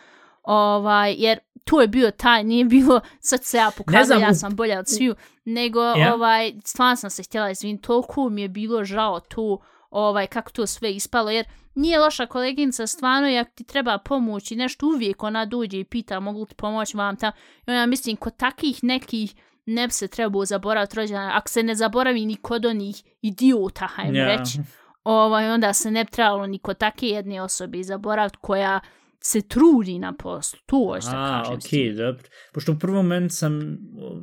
[0.43, 4.57] Ovaj, jer tu je bio taj, nije bilo, sad se ja pokazala, znam, ja sam
[4.57, 5.15] bolja od sviju,
[5.45, 6.15] nego Ja.
[6.15, 10.67] ovaj, stvarno sam se htjela izviniti, toliko mi je bilo žao tu, ovaj, kako to
[10.67, 15.23] sve ispalo, jer nije loša koleginica, stvarno, i ako ti treba pomoć i nešto, uvijek
[15.23, 17.33] ona dođe i pita mogu li ti pomoći vam tam.
[17.67, 19.35] I onda mislim, kod takih nekih
[19.67, 24.19] ne bi se trebao zaboraviti rođendan, ako se ne zaboravi ni kod onih idiota, hajmo
[24.19, 24.37] Ja.
[24.37, 24.59] reći,
[25.05, 28.81] ovaj, onda se ne bi trebalo ni kod takve jedne osobe zaboraviti koja
[29.25, 30.59] se trudi na poslu.
[30.67, 31.55] To je što A, kažem.
[31.55, 32.23] okej, dobro.
[32.53, 33.79] Pošto u prvom momentu sam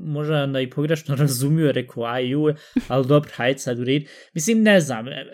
[0.06, 2.54] možda onda i pogrešno razumio, rekao, aj ju,
[2.88, 4.04] ali dobro, hajde sad u red.
[4.34, 5.26] Mislim, ne znam, e,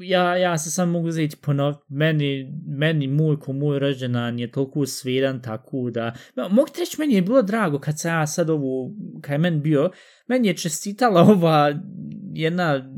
[0.00, 4.86] ja, ja se sam mogu zeti ponov, meni, meni moj ko moj rođendan je toliko
[4.86, 8.94] svedan, tako da, mogu ti reći, meni je bilo drago kad sam ja sad ovu,
[9.22, 9.90] kad je meni bio,
[10.28, 11.74] meni je čestitala ova
[12.34, 12.94] jedna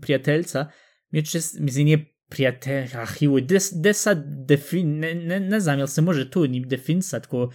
[0.00, 0.70] prijateljica,
[1.10, 5.60] mi je čest, mislim, nije prijatelj, ah, ju, de, de sad defin, ne, ne, ne
[5.60, 7.52] znam, jel se može to ni definisat ko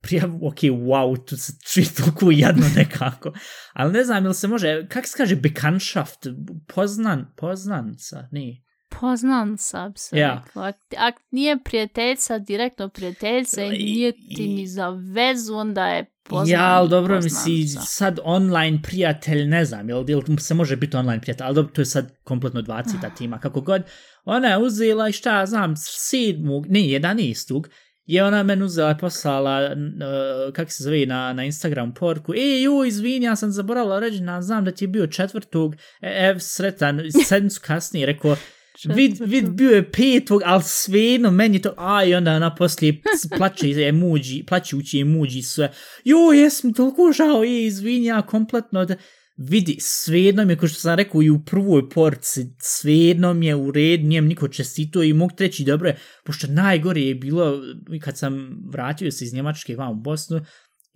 [0.00, 3.32] prija, ok, wow, tu se čuje toliko jadno nekako,
[3.72, 6.26] ali ne znam, jel se može, kak se kaže, bekanschaft,
[6.74, 10.42] poznan, poznanca, ne, Poznanca bi se Ja.
[10.46, 10.72] rekla.
[10.96, 16.66] Ak, nije prijateljca, direktno prijateljca i nije ti ni za vezu, onda je poznan, ja,
[16.66, 21.44] ali dobro, misli, sad online prijatelj, ne znam, jel, jel se može biti online prijatelj,
[21.46, 23.82] ali dobro, to je sad kompletno dva citatima, kako god,
[24.24, 27.68] ona je uzela i šta ja znam, sedmog, ne, jedanestog,
[28.06, 32.62] je ona meni uzela i poslala, uh, kako se zove, na, na Instagram porku, e,
[32.62, 36.38] ju, izvini, ja sam zaboravila reći, na, znam da ti je bio četvrtog, e, ev,
[36.38, 38.36] sretan, sedmicu kasnije, rekao,
[38.84, 43.02] vid, vid, bio je petog, ali svejedno, meni je to, a, i onda ona poslije
[43.38, 45.72] plače emoji, plaćući emoji sve,
[46.04, 48.96] jo, jes mi toliko žao, je, izvini, ja kompletno, da,
[49.36, 53.54] vidi, svejedno mi je, ko što sam rekao i u prvoj porci, svejedno mi je
[53.54, 57.60] u red, nijem niko čestito i mogu treći dobro je, pošto najgore je bilo
[58.00, 60.40] kad sam vratio se iz Njemačke vam u Bosnu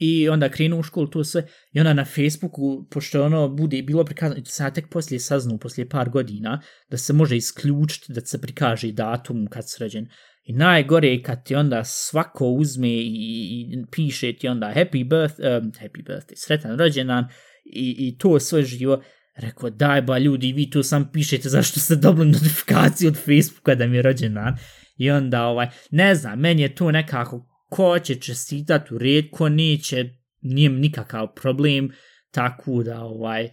[0.05, 4.05] i onda krenu u školu to sve i onda na Facebooku, pošto ono bude bilo
[4.05, 8.40] prikazano, i to tek poslije saznao, poslije par godina, da se može isključiti da se
[8.40, 10.09] prikaže datum kad se rođen.
[10.44, 15.34] I najgore je kad ti onda svako uzme i, i piše ti onda happy birth,
[15.38, 17.24] um, happy birthday, sretan rođendan
[17.64, 19.03] i, i to sve živo.
[19.36, 23.86] Rekao, daj ba ljudi, vi tu sam pišete zašto ste dobili notifikaciju od Facebooka da
[23.86, 24.57] mi je rođendan.
[24.96, 29.49] I onda, ovaj, ne znam, meni je to nekako, ko će čestitat u red, ko
[29.49, 30.05] neće,
[30.41, 31.93] nije nikakav problem,
[32.31, 33.51] tako da, ovaj,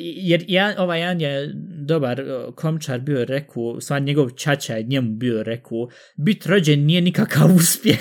[0.00, 1.52] jer ja, ovaj jedan je
[1.86, 7.00] dobar uh, komčar bio rekao, sva njegov čača je njemu bio rekao, bit rođen nije
[7.00, 8.00] nikakav uspjeh.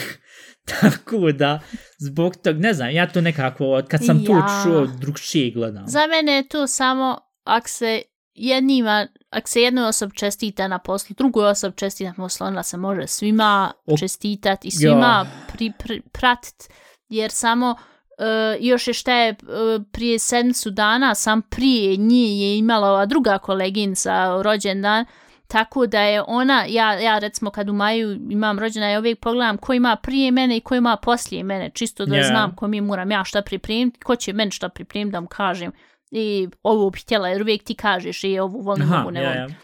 [0.65, 1.59] Tako da,
[1.99, 4.63] zbog tog, ne znam, ja to nekako, kad sam to Ja.
[4.63, 5.87] čuo, drugčije gledam.
[5.87, 8.01] Za mene je to samo ak se
[8.33, 12.77] jednima, ak se jednoj osob čestita na poslu, drugoj osob čestita na poslu, onda se
[12.77, 16.69] može svima O- čestitati i svima pri, pri, pratit,
[17.09, 17.75] jer samo
[18.19, 18.25] Uh,
[18.59, 23.37] još je šta je uh, prije sedmicu dana, sam prije nje je imala ova druga
[23.37, 25.05] koleginca rođendan,
[25.47, 29.57] tako da je ona, ja, ja recimo kad u maju imam rođendan, ja uvijek pogledam
[29.57, 32.23] ko ima prije mene i ko ima poslije mene, čisto da Ja.
[32.23, 35.71] znam ko mi moram ja šta pripremiti, ko će meni šta pripremiti da mu kažem
[36.11, 39.27] i ovo bih htjela, jer uvijek ti kažeš i ovu volim, Aha, ovu ne ja,
[39.29, 39.41] volim.
[39.41, 39.55] ja.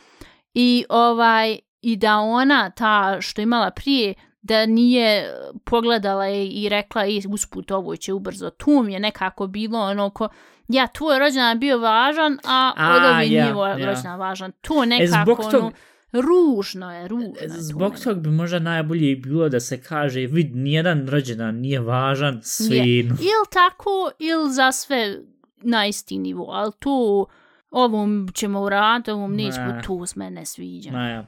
[0.54, 5.34] I ovaj i da ona ta što imala prije da nije
[5.66, 8.50] pogledala i, i rekla i usput ovo će ubrzo.
[8.50, 10.30] Tu mi je nekako bilo ono ko
[10.68, 13.54] ja, tvoj rođendan bio važan, a, A, od ove ja, nije ja.
[13.54, 14.52] moj rođendan važan.
[14.52, 15.72] To nekako zbog tog- ono,
[16.14, 17.50] ružno je, ružno je.
[17.50, 18.04] Zbog meni.
[18.04, 23.16] tog bi možda najbolje bilo da se kaže, vid, nijedan rođendan nije važan, svejedno.
[23.16, 25.18] Ili tako, ili za sve
[25.66, 27.28] na isti nivo, ali tu
[27.70, 29.82] ovom ćemo uraditi, ovom nećemo, Ne.
[29.82, 30.90] tu s mene sviđa.
[30.90, 31.26] Ja.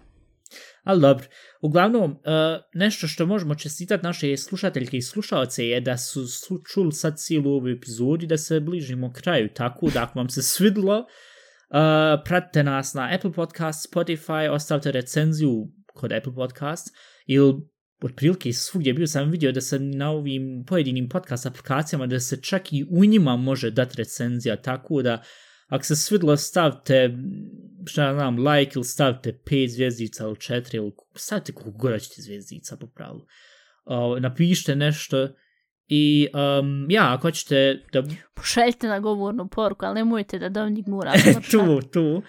[0.84, 1.26] Ali dobro,
[1.62, 2.18] uglavnom, uh,
[2.74, 6.22] nešto što možemo čestitati naše slušateljke i slušalce je da su
[6.74, 10.98] čuli sad cijelu ovu epizodu da se bližimo kraju, tako da ako vam se svidlo,
[10.98, 11.06] uh,
[12.26, 17.54] pratite nas na Apple Podcast, Spotify, ostavite recenziju kod Apple Podcast ili
[18.02, 22.74] otprilike svugdje bio sam vidio da se na ovim pojedinim podcast aplikacijama da se čak
[22.74, 25.24] i u njima može dati recenzija, tako da
[25.68, 27.18] ako se svidlo stavite
[27.86, 32.78] šta znam, like ili stavite 5 zvjezdica ili 4 ili stavite koliko god ćete zvjezdica
[32.78, 33.26] po pravilu.
[33.86, 35.28] Uh, napišite nešto
[35.88, 41.14] i um, ja, ako ćete da Pošaljite na govornu poruku, ali nemojte da Dominik mora
[41.52, 42.22] tu, tu,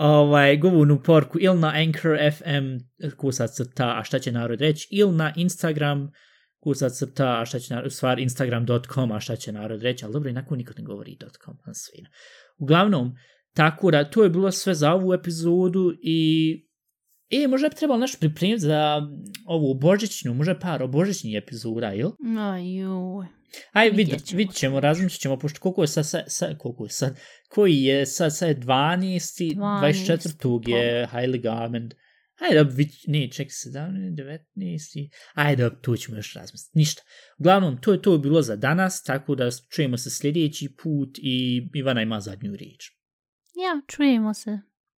[0.00, 2.76] ovaj, govornu porku ili na Anchor FM
[3.16, 6.12] kusac crta, a šta će narod reći, ili na Instagram
[6.60, 10.30] kusac crta, a šta će narod, stvar instagram.com, a šta će narod reći, ali dobro,
[10.30, 12.08] inako niko ne govori .com, na svina.
[12.58, 13.12] Uglavnom,
[13.54, 16.70] tako da, to je bilo sve za ovu epizodu i
[17.30, 19.02] E, možda bi trebalo nešto pripremiti za
[19.46, 22.10] ovu božićnu, možda par o božićnih epizoda, ili?
[22.58, 23.39] joj.
[23.72, 24.38] Aj, Vidjet vidjet, ćemo.
[24.38, 28.06] vidjet ćemo, razmišljat ćemo, pošto koliko je sad, sad, sad koliko je sad, koji je
[28.06, 29.56] sad, sad je 12.
[29.56, 30.68] 24.
[30.68, 31.94] je Highly Garment.
[32.40, 34.14] Ajde, vid, ne, ček, 17.
[34.56, 35.10] 19.
[35.34, 36.78] Ajde, tu ćemo još razmisliti.
[36.78, 37.02] Ništa.
[37.38, 42.02] Uglavnom, to je to bilo za danas, tako da čujemo se sljedeći put i Ivana
[42.02, 42.90] ima zadnju riječ.
[43.54, 44.69] Ja, čujemo se.